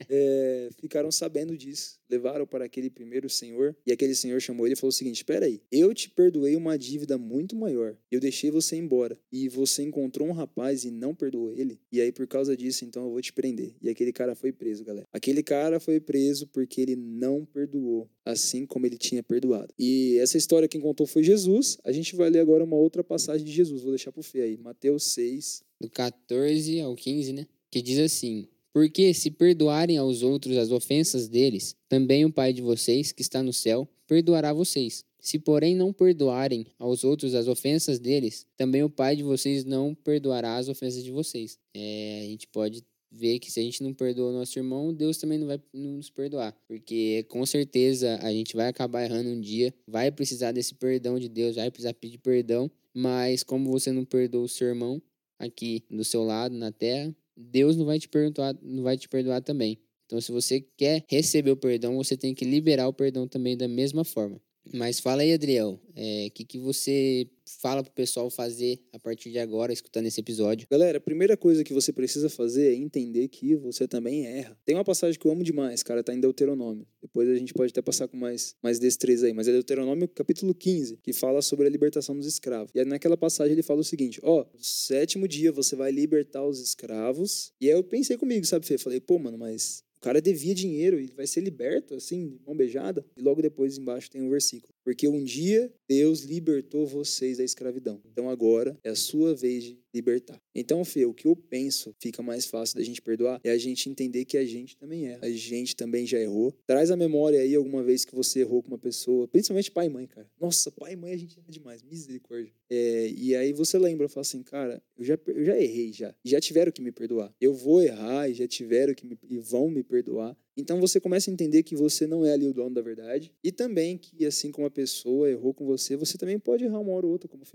é, 0.09 0.69
ficaram 0.79 1.11
sabendo 1.11 1.57
disso. 1.57 1.99
Levaram 2.09 2.45
para 2.45 2.65
aquele 2.65 2.89
primeiro 2.89 3.29
senhor 3.29 3.75
e 3.85 3.91
aquele 3.91 4.13
senhor 4.13 4.39
chamou 4.39 4.67
ele 4.67 4.73
e 4.73 4.77
falou 4.77 4.89
o 4.89 4.93
seguinte: 4.93 5.17
Espera 5.17 5.45
aí, 5.45 5.61
eu 5.71 5.93
te 5.93 6.09
perdoei 6.09 6.55
uma 6.55 6.77
dívida 6.77 7.17
muito 7.17 7.55
maior. 7.55 7.97
Eu 8.11 8.19
deixei 8.19 8.51
você 8.51 8.75
embora 8.75 9.17
e 9.31 9.49
você 9.49 9.83
encontrou 9.83 10.27
um 10.27 10.31
rapaz 10.31 10.83
e 10.83 10.91
não 10.91 11.15
perdoou 11.15 11.51
ele. 11.51 11.79
E 11.91 11.99
aí, 11.99 12.11
por 12.11 12.27
causa 12.27 12.55
disso, 12.55 12.85
então 12.85 13.05
eu 13.05 13.11
vou 13.11 13.21
te 13.21 13.33
prender. 13.33 13.75
E 13.81 13.89
aquele 13.89 14.13
cara 14.13 14.35
foi 14.35 14.51
preso, 14.51 14.83
galera. 14.83 15.07
Aquele 15.11 15.41
cara 15.41 15.79
foi 15.79 15.99
preso 15.99 16.47
porque 16.47 16.81
ele 16.81 16.95
não 16.95 17.45
perdoou, 17.45 18.09
assim 18.23 18.65
como 18.65 18.85
ele 18.85 18.97
tinha 18.97 19.23
perdoado. 19.23 19.73
E 19.77 20.17
essa 20.19 20.37
história 20.37 20.67
quem 20.67 20.81
contou 20.81 21.07
foi 21.07 21.23
Jesus. 21.23 21.77
A 21.83 21.91
gente 21.91 22.15
vai 22.15 22.29
ler 22.29 22.39
agora 22.39 22.63
uma 22.63 22.75
outra 22.75 23.03
passagem 23.03 23.45
de 23.45 23.51
Jesus. 23.51 23.81
Vou 23.81 23.91
deixar 23.91 24.11
pro 24.11 24.21
Fê 24.23 24.41
aí. 24.41 24.57
Mateus 24.57 25.11
6. 25.11 25.63
Do 25.79 25.89
14 25.89 26.79
ao 26.79 26.95
15, 26.95 27.33
né? 27.33 27.47
Que 27.69 27.81
diz 27.81 27.99
assim: 27.99 28.47
porque 28.75 29.13
se 29.13 29.31
perdoarem 29.31 29.97
aos 29.97 30.21
outros 30.21 30.57
as 30.57 30.69
ofensas 30.69 31.29
deles, 31.29 31.77
também 31.87 32.25
o 32.25 32.29
Pai 32.31 32.51
de 32.51 32.61
vocês, 32.61 33.13
que 33.13 33.21
está 33.21 33.41
no 33.41 33.53
céu, 33.53 33.87
perdoará 34.05 34.51
vocês. 34.51 35.05
Se, 35.17 35.39
porém, 35.39 35.73
não 35.73 35.93
perdoarem 35.93 36.67
aos 36.77 37.05
outros 37.05 37.35
as 37.35 37.47
ofensas 37.47 37.99
deles, 37.99 38.45
também 38.57 38.83
o 38.83 38.89
Pai 38.89 39.15
de 39.15 39.23
vocês 39.23 39.63
não 39.63 39.95
perdoará 39.95 40.57
as 40.57 40.67
ofensas 40.67 41.05
de 41.05 41.09
vocês. 41.09 41.57
É, 41.73 42.23
a 42.25 42.27
gente 42.27 42.47
pode 42.47 42.83
ver 43.09 43.39
que 43.39 43.49
se 43.49 43.61
a 43.61 43.63
gente 43.63 43.81
não 43.81 43.93
perdoa 43.93 44.31
o 44.31 44.33
nosso 44.33 44.59
irmão, 44.59 44.93
Deus 44.93 45.17
também 45.17 45.39
não 45.39 45.47
vai 45.47 45.61
nos 45.73 46.09
perdoar. 46.09 46.53
Porque 46.67 47.25
com 47.29 47.45
certeza 47.45 48.19
a 48.21 48.29
gente 48.29 48.57
vai 48.57 48.67
acabar 48.67 49.05
errando 49.05 49.29
um 49.29 49.39
dia, 49.39 49.73
vai 49.87 50.11
precisar 50.11 50.51
desse 50.51 50.75
perdão 50.75 51.17
de 51.17 51.29
Deus, 51.29 51.55
vai 51.55 51.71
precisar 51.71 51.93
pedir 51.93 52.17
perdão, 52.17 52.69
mas 52.93 53.41
como 53.41 53.71
você 53.71 53.93
não 53.93 54.03
perdoa 54.03 54.43
o 54.43 54.49
seu 54.49 54.67
irmão 54.67 55.01
aqui 55.39 55.81
do 55.89 56.03
seu 56.03 56.23
lado 56.23 56.53
na 56.53 56.73
terra, 56.73 57.15
Deus 57.35 57.75
não 57.75 57.85
vai 57.85 57.99
te 57.99 58.07
perdoar, 58.07 58.55
não 58.61 58.83
vai 58.83 58.97
te 58.97 59.09
perdoar 59.09 59.41
também. 59.41 59.79
Então, 60.05 60.21
se 60.21 60.31
você 60.31 60.61
quer 60.77 61.03
receber 61.07 61.51
o 61.51 61.57
perdão, 61.57 61.95
você 61.97 62.15
tem 62.15 62.33
que 62.33 62.45
liberar 62.45 62.87
o 62.87 62.93
perdão 62.93 63.27
também 63.27 63.57
da 63.57 63.67
mesma 63.67 64.03
forma. 64.03 64.39
Mas 64.73 64.99
fala 64.99 65.21
aí, 65.21 65.33
Adriel, 65.33 65.71
o 65.71 65.79
é, 65.95 66.29
que, 66.29 66.45
que 66.45 66.59
você 66.59 67.27
fala 67.45 67.83
pro 67.83 67.91
pessoal 67.91 68.29
fazer 68.29 68.79
a 68.91 68.99
partir 68.99 69.31
de 69.31 69.39
agora, 69.39 69.71
escutando 69.71 70.05
esse 70.05 70.19
episódio? 70.19 70.67
Galera, 70.69 70.97
a 70.97 71.01
primeira 71.01 71.37
coisa 71.37 71.63
que 71.63 71.73
você 71.73 71.93
precisa 71.93 72.29
fazer 72.29 72.73
é 72.73 72.75
entender 72.75 73.27
que 73.27 73.55
você 73.55 73.87
também 73.87 74.25
erra. 74.25 74.57
Tem 74.65 74.75
uma 74.75 74.83
passagem 74.83 75.19
que 75.19 75.25
eu 75.25 75.31
amo 75.31 75.43
demais, 75.43 75.83
cara, 75.83 76.03
tá 76.03 76.13
em 76.13 76.19
Deuteronômio. 76.19 76.85
Depois 77.01 77.29
a 77.29 77.35
gente 77.35 77.53
pode 77.53 77.71
até 77.71 77.81
passar 77.81 78.07
com 78.07 78.17
mais, 78.17 78.55
mais 78.61 78.79
destreza 78.79 79.27
aí, 79.27 79.33
mas 79.33 79.47
é 79.47 79.51
Deuteronômio 79.51 80.07
capítulo 80.07 80.53
15, 80.53 80.97
que 81.03 81.13
fala 81.13 81.41
sobre 81.41 81.67
a 81.67 81.69
libertação 81.69 82.15
dos 82.15 82.25
escravos. 82.25 82.71
E 82.73 82.83
naquela 82.85 83.17
passagem 83.17 83.53
ele 83.53 83.63
fala 83.63 83.81
o 83.81 83.83
seguinte: 83.83 84.19
ó, 84.23 84.45
no 84.53 84.63
sétimo 84.63 85.27
dia 85.27 85.51
você 85.51 85.75
vai 85.75 85.91
libertar 85.91 86.45
os 86.45 86.59
escravos. 86.59 87.51
E 87.61 87.67
aí 87.67 87.73
eu 87.77 87.83
pensei 87.83 88.17
comigo, 88.17 88.45
sabe, 88.45 88.65
Fê? 88.65 88.77
Falei, 88.77 88.99
pô, 88.99 89.17
mano, 89.19 89.37
mas 89.37 89.83
o 89.97 90.01
cara 90.01 90.21
devia 90.21 90.53
dinheiro, 90.53 90.99
ele 90.99 91.13
vai 91.15 91.25
ser 91.25 91.41
liberto, 91.41 91.95
assim, 91.95 92.27
de 92.27 92.39
mão 92.45 92.55
beijada. 92.55 93.05
E 93.17 93.21
logo 93.21 93.41
depois 93.41 93.77
embaixo 93.77 94.09
tem 94.09 94.21
um 94.21 94.29
versículo. 94.29 94.74
Porque 94.85 95.07
um 95.07 95.23
dia 95.23 95.73
Deus 95.89 96.21
libertou 96.21 96.85
vocês 96.85 97.39
da 97.39 97.43
escravidão. 97.43 97.99
Então 98.05 98.29
agora 98.29 98.77
é 98.83 98.91
a 98.91 98.95
sua 98.95 99.33
vez 99.33 99.63
de 99.63 99.79
libertar. 99.93 100.39
Então, 100.53 100.83
Fê, 100.85 101.05
o 101.05 101.13
que 101.13 101.25
eu 101.25 101.35
penso 101.35 101.95
fica 101.99 102.21
mais 102.21 102.45
fácil 102.45 102.77
da 102.77 102.83
gente 102.83 103.01
perdoar 103.01 103.39
é 103.43 103.49
a 103.49 103.57
gente 103.57 103.89
entender 103.89 104.25
que 104.25 104.37
a 104.37 104.45
gente 104.45 104.77
também 104.77 105.07
é. 105.07 105.17
A 105.21 105.29
gente 105.31 105.75
também 105.75 106.05
já 106.05 106.19
errou. 106.19 106.53
Traz 106.67 106.91
a 106.91 106.95
memória 106.97 107.39
aí 107.39 107.55
alguma 107.55 107.81
vez 107.81 108.05
que 108.05 108.13
você 108.13 108.41
errou 108.41 108.61
com 108.61 108.67
uma 108.67 108.77
pessoa, 108.77 109.27
principalmente 109.27 109.71
pai 109.71 109.87
e 109.87 109.89
mãe, 109.89 110.05
cara. 110.05 110.29
Nossa, 110.39 110.69
pai 110.69 110.93
e 110.93 110.95
mãe 110.95 111.13
a 111.13 111.17
gente 111.17 111.39
erra 111.39 111.49
demais, 111.49 111.81
misericórdia. 111.81 112.53
É, 112.69 113.09
e 113.09 113.35
aí 113.35 113.53
você 113.53 113.79
lembra, 113.79 114.07
fala 114.07 114.21
assim, 114.21 114.43
cara, 114.43 114.83
eu 114.97 115.03
já, 115.03 115.17
eu 115.27 115.45
já 115.45 115.57
errei 115.57 115.93
já. 115.93 116.13
Já 116.23 116.39
tiveram 116.39 116.71
que 116.71 116.81
me 116.81 116.91
perdoar. 116.91 117.33
Eu 117.39 117.53
vou 117.53 117.81
errar 117.81 118.29
e 118.29 118.33
já 118.33 118.47
tiveram 118.47 118.93
que 118.93 119.05
me, 119.05 119.17
e 119.29 119.37
vão 119.39 119.69
me 119.69 119.81
perdoar. 119.81 120.37
Então 120.57 120.79
você 120.79 120.99
começa 120.99 121.29
a 121.29 121.33
entender 121.33 121.63
que 121.63 121.75
você 121.75 122.07
não 122.07 122.25
é 122.25 122.33
ali 122.33 122.47
o 122.47 122.53
dono 122.53 122.73
da 122.73 122.81
verdade 122.81 123.33
e 123.43 123.51
também 123.51 123.97
que 123.97 124.25
assim 124.25 124.51
como 124.51 124.67
a 124.67 124.71
pessoa 124.71 125.29
errou 125.29 125.53
com 125.53 125.65
você, 125.65 125.95
você 125.97 126.17
também 126.17 126.39
pode 126.39 126.63
errar 126.63 126.79
uma 126.79 126.93
hora 126.93 127.05
ou 127.05 127.11
outra, 127.11 127.27
como 127.27 127.45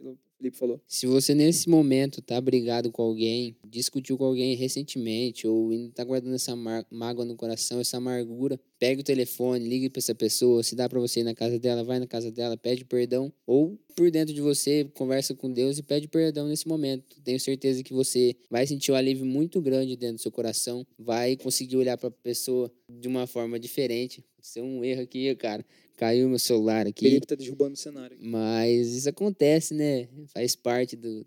Felipe 0.41 0.57
falou. 0.57 0.81
Se 0.87 1.07
você 1.07 1.35
nesse 1.35 1.69
momento 1.69 2.23
tá 2.23 2.41
brigado 2.41 2.91
com 2.91 3.03
alguém, 3.03 3.55
discutiu 3.69 4.17
com 4.17 4.25
alguém 4.25 4.57
recentemente 4.57 5.47
ou 5.47 5.71
ainda 5.71 5.93
tá 5.93 6.03
guardando 6.03 6.35
essa 6.35 6.57
mágoa 6.91 7.27
no 7.27 7.37
coração, 7.37 7.79
essa 7.79 7.99
amargura, 7.99 8.59
pega 8.79 9.03
o 9.03 9.05
telefone, 9.05 9.69
ligue 9.69 9.91
para 9.91 10.01
essa 10.01 10.15
pessoa, 10.15 10.63
se 10.63 10.75
dá 10.75 10.89
para 10.89 10.99
você 10.99 11.21
ir 11.21 11.25
na 11.25 11.35
casa 11.35 11.59
dela, 11.59 11.85
vai 11.85 11.99
na 11.99 12.07
casa 12.07 12.33
dela, 12.33 12.57
pede 12.57 12.87
perdão 12.87 13.31
ou 13.47 13.79
por 13.95 14.11
dentro 14.11 14.35
de 14.35 14.41
você, 14.41 14.89
conversa 14.95 15.35
com 15.35 15.53
Deus 15.53 15.77
e 15.77 15.83
pede 15.83 16.09
perdão 16.09 16.49
nesse 16.49 16.67
momento. 16.67 17.21
Tenho 17.23 17.39
certeza 17.39 17.83
que 17.83 17.93
você 17.93 18.35
vai 18.49 18.67
sentir 18.67 18.93
um 18.93 18.95
alívio 18.95 19.27
muito 19.27 19.61
grande 19.61 19.95
dentro 19.95 20.17
do 20.17 20.23
seu 20.23 20.33
coração, 20.33 20.87
vai 20.99 21.37
conseguir 21.37 21.77
olhar 21.77 21.99
para 21.99 22.09
a 22.09 22.13
pessoa 22.13 22.73
de 22.89 23.07
uma 23.07 23.27
forma 23.27 23.61
diferente. 23.61 24.25
Isso 24.43 24.59
é 24.59 24.63
um 24.63 24.83
erro 24.83 25.03
aqui, 25.03 25.35
cara. 25.35 25.63
Caiu 26.01 26.31
meu 26.31 26.39
celular 26.39 26.87
aqui. 26.87 27.05
Felipe 27.05 27.27
tá 27.27 27.35
derrubando 27.35 27.75
o 27.75 27.77
cenário. 27.77 28.17
Aqui. 28.17 28.27
Mas 28.27 28.95
isso 28.95 29.07
acontece, 29.07 29.75
né? 29.75 30.09
Faz 30.29 30.57
parte 30.57 30.97
do, 30.97 31.27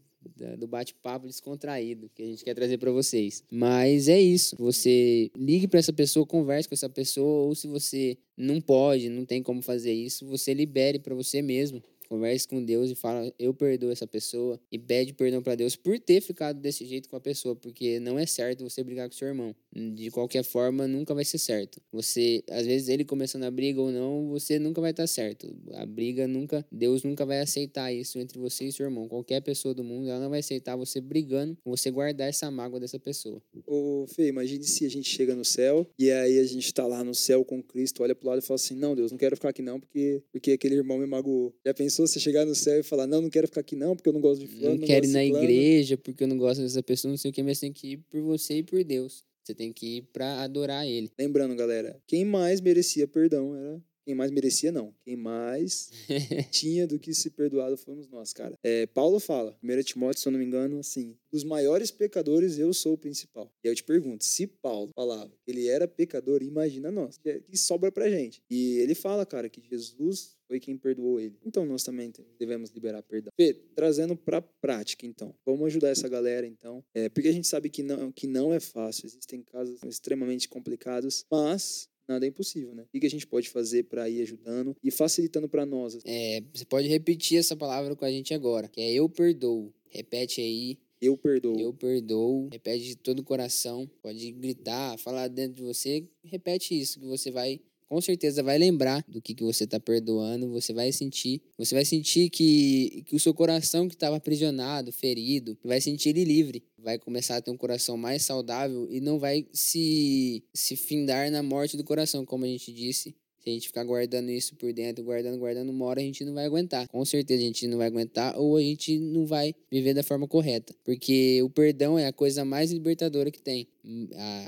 do 0.57 0.65
bate-papo 0.65 1.27
descontraído 1.27 2.09
que 2.15 2.23
a 2.23 2.25
gente 2.25 2.43
quer 2.43 2.55
trazer 2.55 2.79
para 2.79 2.89
vocês. 2.89 3.43
Mas 3.51 4.07
é 4.07 4.19
isso. 4.19 4.55
Você 4.57 5.29
ligue 5.37 5.67
para 5.67 5.79
essa 5.79 5.93
pessoa, 5.93 6.25
converse 6.25 6.67
com 6.67 6.73
essa 6.73 6.89
pessoa, 6.89 7.45
ou 7.45 7.53
se 7.53 7.67
você 7.67 8.17
não 8.35 8.59
pode, 8.59 9.09
não 9.09 9.25
tem 9.25 9.43
como 9.43 9.61
fazer 9.61 9.93
isso, 9.93 10.25
você 10.25 10.55
libere 10.55 10.97
para 10.97 11.13
você 11.13 11.39
mesmo 11.39 11.79
converse 12.13 12.47
com 12.47 12.63
Deus 12.63 12.91
e 12.91 12.95
fala, 12.95 13.33
eu 13.39 13.53
perdoo 13.53 13.91
essa 13.91 14.05
pessoa 14.05 14.59
e 14.71 14.77
pede 14.77 15.13
perdão 15.13 15.41
para 15.41 15.55
Deus 15.55 15.75
por 15.75 15.99
ter 15.99 16.21
ficado 16.21 16.59
desse 16.59 16.85
jeito 16.85 17.09
com 17.09 17.15
a 17.15 17.19
pessoa, 17.19 17.55
porque 17.55 17.99
não 17.99 18.19
é 18.19 18.25
certo 18.25 18.63
você 18.63 18.83
brigar 18.83 19.09
com 19.09 19.15
seu 19.15 19.27
irmão. 19.27 19.55
De 19.95 20.11
qualquer 20.11 20.43
forma, 20.43 20.87
nunca 20.87 21.15
vai 21.15 21.25
ser 21.25 21.39
certo. 21.39 21.81
Você, 21.91 22.43
às 22.51 22.67
vezes 22.67 22.87
ele 22.89 23.03
começando 23.03 23.43
a 23.43 23.51
briga 23.51 23.81
ou 23.81 23.91
não, 23.91 24.29
você 24.29 24.59
nunca 24.59 24.79
vai 24.79 24.91
estar 24.91 25.07
certo. 25.07 25.51
A 25.73 25.85
briga 25.85 26.27
nunca, 26.27 26.63
Deus 26.71 27.01
nunca 27.03 27.25
vai 27.25 27.39
aceitar 27.39 27.91
isso 27.91 28.19
entre 28.19 28.37
você 28.37 28.65
e 28.65 28.71
seu 28.71 28.85
irmão. 28.85 29.07
Qualquer 29.07 29.41
pessoa 29.41 29.73
do 29.73 29.83
mundo, 29.83 30.07
ela 30.07 30.19
não 30.19 30.29
vai 30.29 30.39
aceitar 30.39 30.75
você 30.75 31.01
brigando, 31.01 31.57
você 31.65 31.89
guardar 31.89 32.29
essa 32.29 32.51
mágoa 32.51 32.79
dessa 32.79 32.99
pessoa. 32.99 33.41
Ô, 33.65 34.05
Fê, 34.07 34.27
imagine 34.27 34.63
se 34.63 34.85
a 34.85 34.89
gente 34.89 35.09
chega 35.09 35.35
no 35.35 35.43
céu 35.43 35.87
e 35.97 36.11
aí 36.11 36.37
a 36.37 36.45
gente 36.45 36.71
tá 36.71 36.85
lá 36.85 37.03
no 37.03 37.15
céu 37.15 37.43
com 37.43 37.61
Cristo, 37.63 38.03
olha 38.03 38.13
pro 38.13 38.29
lado 38.29 38.39
e 38.39 38.45
fala 38.45 38.55
assim: 38.55 38.75
"Não, 38.75 38.95
Deus, 38.95 39.11
não 39.11 39.17
quero 39.17 39.35
ficar 39.35 39.49
aqui 39.49 39.63
não, 39.63 39.79
porque 39.79 40.21
porque 40.31 40.51
aquele 40.51 40.75
irmão 40.75 40.99
me 40.99 41.07
magoou". 41.07 41.53
Já 41.65 41.73
pensou 41.73 42.02
pensou 42.03 42.07
você 42.07 42.19
chegar 42.19 42.45
no 42.45 42.55
céu 42.55 42.79
e 42.79 42.83
falar, 42.83 43.07
não, 43.07 43.21
não 43.21 43.29
quero 43.29 43.47
ficar 43.47 43.61
aqui 43.61 43.75
não, 43.75 43.95
porque 43.95 44.09
eu 44.09 44.13
não 44.13 44.21
gosto 44.21 44.41
de 44.41 44.47
fulano. 44.47 44.71
Não, 44.71 44.77
não 44.79 44.87
quero 44.87 45.05
ir 45.05 45.09
na 45.09 45.23
igreja 45.23 45.97
porque 45.97 46.23
eu 46.23 46.27
não 46.27 46.37
gosto 46.37 46.61
dessa 46.61 46.83
pessoa, 46.83 47.09
não 47.09 47.17
sei 47.17 47.31
o 47.31 47.33
que, 47.33 47.43
mas 47.43 47.59
tem 47.59 47.71
que 47.71 47.93
ir 47.93 47.97
por 48.09 48.21
você 48.21 48.57
e 48.57 48.63
por 48.63 48.83
Deus. 48.83 49.23
Você 49.43 49.53
tem 49.53 49.73
que 49.73 49.97
ir 49.97 50.01
para 50.13 50.41
adorar 50.41 50.87
ele. 50.87 51.11
Lembrando, 51.19 51.55
galera, 51.55 51.99
quem 52.07 52.23
mais 52.23 52.61
merecia 52.61 53.07
perdão 53.07 53.55
era 53.55 53.81
quem 54.05 54.15
mais 54.15 54.31
merecia, 54.31 54.71
não. 54.71 54.93
Quem 55.05 55.15
mais 55.15 55.89
tinha 56.51 56.85
do 56.85 56.99
que 56.99 57.13
se 57.13 57.29
perdoado 57.29 57.77
fomos 57.77 58.07
nós, 58.09 58.33
cara. 58.33 58.57
É, 58.61 58.85
Paulo 58.87 59.19
fala, 59.19 59.57
1 59.63 59.83
Timóteo, 59.83 60.21
se 60.21 60.27
eu 60.27 60.31
não 60.31 60.39
me 60.39 60.45
engano, 60.45 60.79
assim: 60.79 61.15
dos 61.31 61.43
maiores 61.43 61.89
pecadores, 61.89 62.59
eu 62.59 62.73
sou 62.73 62.93
o 62.93 62.97
principal. 62.97 63.51
E 63.63 63.67
eu 63.67 63.75
te 63.75 63.83
pergunto, 63.83 64.25
se 64.25 64.45
Paulo 64.45 64.91
falava 64.93 65.31
que 65.43 65.51
ele 65.51 65.67
era 65.67 65.87
pecador, 65.87 66.43
imagina 66.43 66.91
nós, 66.91 67.17
que, 67.17 67.39
que 67.41 67.57
sobra 67.57 67.91
pra 67.91 68.09
gente. 68.09 68.41
E 68.49 68.77
ele 68.79 68.93
fala, 68.93 69.25
cara, 69.25 69.49
que 69.49 69.61
Jesus 69.61 70.35
foi 70.53 70.59
quem 70.59 70.77
perdoou 70.77 71.19
ele. 71.19 71.35
Então 71.43 71.65
nós 71.65 71.83
também 71.83 72.11
devemos 72.37 72.69
liberar 72.69 73.01
perdão. 73.01 73.31
Fê, 73.35 73.55
trazendo 73.75 74.15
pra 74.15 74.39
prática, 74.39 75.03
então. 75.03 75.33
Vamos 75.43 75.65
ajudar 75.65 75.89
essa 75.89 76.07
galera, 76.07 76.45
então. 76.45 76.83
É, 76.93 77.09
porque 77.09 77.27
a 77.27 77.31
gente 77.31 77.47
sabe 77.47 77.69
que 77.69 77.81
não, 77.81 78.11
que 78.11 78.27
não 78.27 78.53
é 78.53 78.59
fácil. 78.59 79.07
Existem 79.07 79.41
casos 79.41 79.81
extremamente 79.83 80.47
complicados, 80.47 81.25
mas 81.31 81.89
nada 82.07 82.23
é 82.23 82.29
impossível, 82.29 82.75
né? 82.75 82.85
O 82.93 82.99
que 82.99 83.07
a 83.07 83.09
gente 83.09 83.25
pode 83.25 83.49
fazer 83.49 83.85
para 83.85 84.07
ir 84.07 84.21
ajudando 84.21 84.75
e 84.83 84.91
facilitando 84.91 85.49
para 85.49 85.65
nós? 85.65 85.97
É, 86.05 86.43
você 86.53 86.65
pode 86.65 86.87
repetir 86.87 87.39
essa 87.39 87.55
palavra 87.55 87.95
com 87.95 88.05
a 88.05 88.11
gente 88.11 88.31
agora, 88.31 88.67
que 88.67 88.79
é 88.79 88.93
eu 88.93 89.09
perdoo. 89.09 89.73
Repete 89.89 90.39
aí. 90.39 90.77
Eu 91.01 91.17
perdoo. 91.17 91.59
Eu 91.59 91.73
perdoo. 91.73 92.47
Repete 92.51 92.85
de 92.85 92.95
todo 92.95 93.19
o 93.19 93.23
coração. 93.23 93.89
Pode 94.03 94.31
gritar, 94.33 94.97
falar 94.99 95.27
dentro 95.27 95.55
de 95.55 95.63
você. 95.63 96.07
Repete 96.23 96.79
isso, 96.79 96.99
que 96.99 97.05
você 97.07 97.31
vai 97.31 97.59
com 97.87 98.01
certeza 98.01 98.43
vai 98.43 98.57
lembrar 98.57 99.03
do 99.07 99.21
que, 99.21 99.33
que 99.33 99.43
você 99.43 99.63
está 99.63 99.79
perdoando, 99.79 100.49
você 100.49 100.73
vai 100.73 100.91
sentir, 100.91 101.41
você 101.57 101.75
vai 101.75 101.85
sentir 101.85 102.29
que, 102.29 103.03
que 103.05 103.15
o 103.15 103.19
seu 103.19 103.33
coração 103.33 103.87
que 103.87 103.95
estava 103.95 104.17
aprisionado, 104.17 104.91
ferido, 104.91 105.57
vai 105.63 105.79
sentir 105.81 106.09
ele 106.09 106.23
livre, 106.23 106.63
vai 106.77 106.97
começar 106.97 107.37
a 107.37 107.41
ter 107.41 107.51
um 107.51 107.57
coração 107.57 107.97
mais 107.97 108.23
saudável 108.23 108.87
e 108.89 108.99
não 108.99 109.19
vai 109.19 109.47
se, 109.53 110.43
se 110.53 110.75
findar 110.75 111.31
na 111.31 111.41
morte 111.41 111.77
do 111.77 111.83
coração, 111.83 112.25
como 112.25 112.45
a 112.45 112.47
gente 112.47 112.71
disse, 112.73 113.15
se 113.43 113.49
a 113.49 113.53
gente 113.53 113.67
ficar 113.67 113.83
guardando 113.83 114.31
isso 114.31 114.55
por 114.55 114.71
dentro, 114.71 115.03
guardando, 115.03 115.37
guardando, 115.37 115.69
uma 115.69 115.85
hora 115.85 115.99
a 115.99 116.03
gente 116.03 116.23
não 116.23 116.33
vai 116.33 116.45
aguentar. 116.45 116.87
Com 116.87 117.03
certeza 117.03 117.43
a 117.43 117.45
gente 117.45 117.67
não 117.67 117.77
vai 117.77 117.87
aguentar 117.87 118.39
ou 118.39 118.55
a 118.55 118.61
gente 118.61 118.97
não 118.97 119.25
vai 119.25 119.53
viver 119.69 119.93
da 119.93 120.01
forma 120.01 120.25
correta. 120.25 120.73
Porque 120.85 121.43
o 121.43 121.49
perdão 121.49 121.99
é 121.99 122.07
a 122.07 122.13
coisa 122.13 122.45
mais 122.45 122.71
libertadora 122.71 123.29
que 123.29 123.41
tem. 123.41 123.67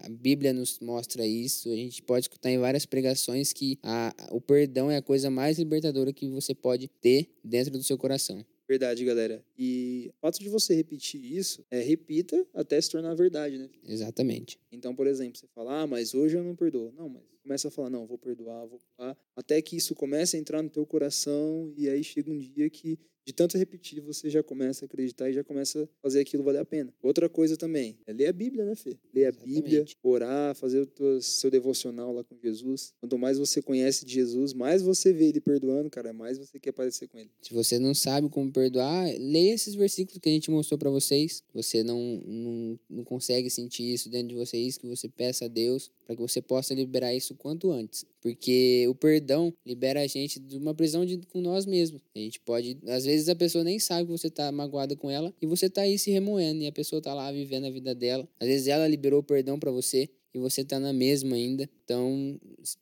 A 0.06 0.10
Bíblia 0.10 0.54
nos 0.54 0.80
mostra 0.80 1.28
isso. 1.28 1.70
A 1.70 1.76
gente 1.76 2.02
pode 2.04 2.26
escutar 2.26 2.50
em 2.50 2.58
várias 2.58 2.86
pregações 2.86 3.52
que 3.52 3.78
a, 3.84 4.16
o 4.32 4.40
perdão 4.40 4.90
é 4.90 4.96
a 4.96 5.02
coisa 5.02 5.30
mais 5.30 5.60
libertadora 5.60 6.14
que 6.14 6.30
você 6.30 6.56
pode 6.56 6.88
ter 7.02 7.28
dentro 7.44 7.74
do 7.74 7.84
seu 7.84 7.98
coração. 7.98 8.46
Verdade, 8.68 9.06
galera. 9.06 9.44
E 9.58 10.12
o 10.16 10.20
fato 10.20 10.40
de 10.40 10.50
você 10.50 10.74
repetir 10.74 11.24
isso, 11.24 11.64
é 11.70 11.80
repita 11.80 12.46
até 12.54 12.82
se 12.82 12.90
tornar 12.90 13.14
verdade, 13.14 13.58
né? 13.58 13.70
Exatamente. 13.84 14.60
Então, 14.72 14.96
por 14.96 15.06
exemplo, 15.06 15.38
você 15.38 15.48
fala, 15.54 15.82
ah, 15.82 15.88
mas 15.88 16.14
hoje 16.16 16.36
eu 16.36 16.44
não 16.44 16.56
perdoo. 16.56 16.92
Não, 16.92 17.08
mas 17.08 17.24
começa 17.44 17.68
a 17.68 17.72
falar, 17.72 17.92
não, 17.92 18.08
vou 18.08 18.18
perdoar, 18.18 18.66
vou 18.66 18.80
perdoar. 18.80 19.16
Até 19.36 19.62
que 19.62 19.78
isso 19.78 19.94
comece 19.94 20.36
a 20.36 20.40
entrar 20.40 20.64
no 20.64 20.70
teu 20.70 20.86
coração 20.86 21.72
e 21.78 21.88
aí 21.88 22.04
chega 22.04 22.32
um 22.32 22.38
dia 22.38 22.68
que 22.72 22.98
de 23.26 23.34
tanto 23.34 23.58
repetir, 23.58 24.00
você 24.02 24.30
já 24.30 24.44
começa 24.44 24.86
a 24.86 24.88
acreditar 24.88 25.30
e 25.30 25.34
já 25.34 25.44
começa 25.44 25.84
a 25.84 25.88
fazer 26.02 26.20
aquilo 26.20 26.44
valer 26.44 26.60
a 26.60 26.66
pena. 26.66 26.94
Outra 27.02 27.28
coisa 27.28 27.58
também 27.58 27.98
é 28.06 28.14
ler 28.14 28.28
a 28.28 28.34
Bíblia, 28.34 28.64
né, 28.66 28.76
Fê? 28.76 28.98
Ler 29.14 29.26
a 29.26 29.30
Exatamente. 29.30 29.62
Bíblia, 29.62 29.86
orar, 30.04 30.56
fazer 30.56 30.82
o 30.82 30.86
teu, 30.86 31.22
seu 31.22 31.50
devocional 31.50 32.14
lá 32.14 32.24
com 32.24 32.38
Jesus. 32.38 32.94
Quanto 33.00 33.18
mais 33.18 33.40
você 33.40 33.62
conhece 33.62 34.06
de 34.06 34.14
Jesus, 34.14 34.54
mais 34.54 34.84
você 34.84 35.12
vê 35.12 35.30
ele 35.30 35.42
perdoando, 35.42 35.90
cara, 35.90 36.14
mais 36.14 36.38
você 36.38 36.60
quer 36.60 36.72
parecer 36.72 37.08
com 37.08 37.18
ele. 37.18 37.32
Se 37.42 37.54
você 37.54 37.80
não 37.80 37.96
sabe 37.96 38.30
como 38.30 38.52
perdoar, 38.52 39.08
leia 39.18 39.54
esses 39.54 39.74
versículos 39.74 40.20
que 40.20 40.30
a 40.30 40.32
gente 40.32 40.52
mostrou 40.52 40.78
para 40.78 40.92
vocês. 40.92 41.44
Você 41.54 41.84
não, 41.84 42.22
não, 42.26 42.80
não 42.90 43.04
consegue 43.04 43.50
sentir 43.50 43.92
isso 43.92 44.10
dentro 44.10 44.30
de 44.30 44.36
vocês, 44.36 44.78
que 44.78 44.88
você 44.88 45.10
peça 45.10 45.46
a 45.46 45.48
Deus 45.48 45.90
para 46.06 46.16
que 46.16 46.22
você 46.22 46.42
possa 46.42 46.74
liberar 46.76 47.14
isso 47.16 47.34
quanto 47.34 47.72
antes. 47.72 48.06
Porque 48.26 48.88
o 48.90 48.96
perdão 48.96 49.54
libera 49.64 50.02
a 50.02 50.08
gente 50.08 50.40
de 50.40 50.58
uma 50.58 50.74
prisão 50.74 51.06
de, 51.06 51.16
com 51.32 51.40
nós 51.40 51.68
mesmos. 51.68 52.02
A 52.16 52.18
gente 52.18 52.40
pode, 52.40 52.76
às 52.88 53.06
vezes, 53.06 53.30
a 53.30 53.36
pessoa 53.36 53.64
nem 53.64 53.78
sabe 53.78 54.08
que 54.08 54.18
você 54.18 54.32
tá 54.32 54.52
magoada 54.52 54.96
com 54.96 55.12
ela 55.12 55.32
e 55.40 55.46
você 55.46 55.70
tá 55.70 55.82
aí 55.82 56.00
se 56.00 56.10
remoendo 56.10 56.64
e 56.64 56.66
a 56.66 56.72
pessoa 56.72 57.00
tá 57.00 57.14
lá 57.14 57.32
vivendo 57.32 57.66
a 57.66 57.70
vida 57.70 57.94
dela. 57.94 58.28
Às 58.40 58.48
vezes 58.48 58.68
ela 58.68 58.88
liberou 58.88 59.22
perdão 59.22 59.60
para 59.60 59.70
você 59.70 60.10
e 60.34 60.40
você 60.40 60.66
tá 60.66 60.80
na 60.80 60.92
mesma 60.92 61.36
ainda. 61.36 61.70
Então, 61.84 62.40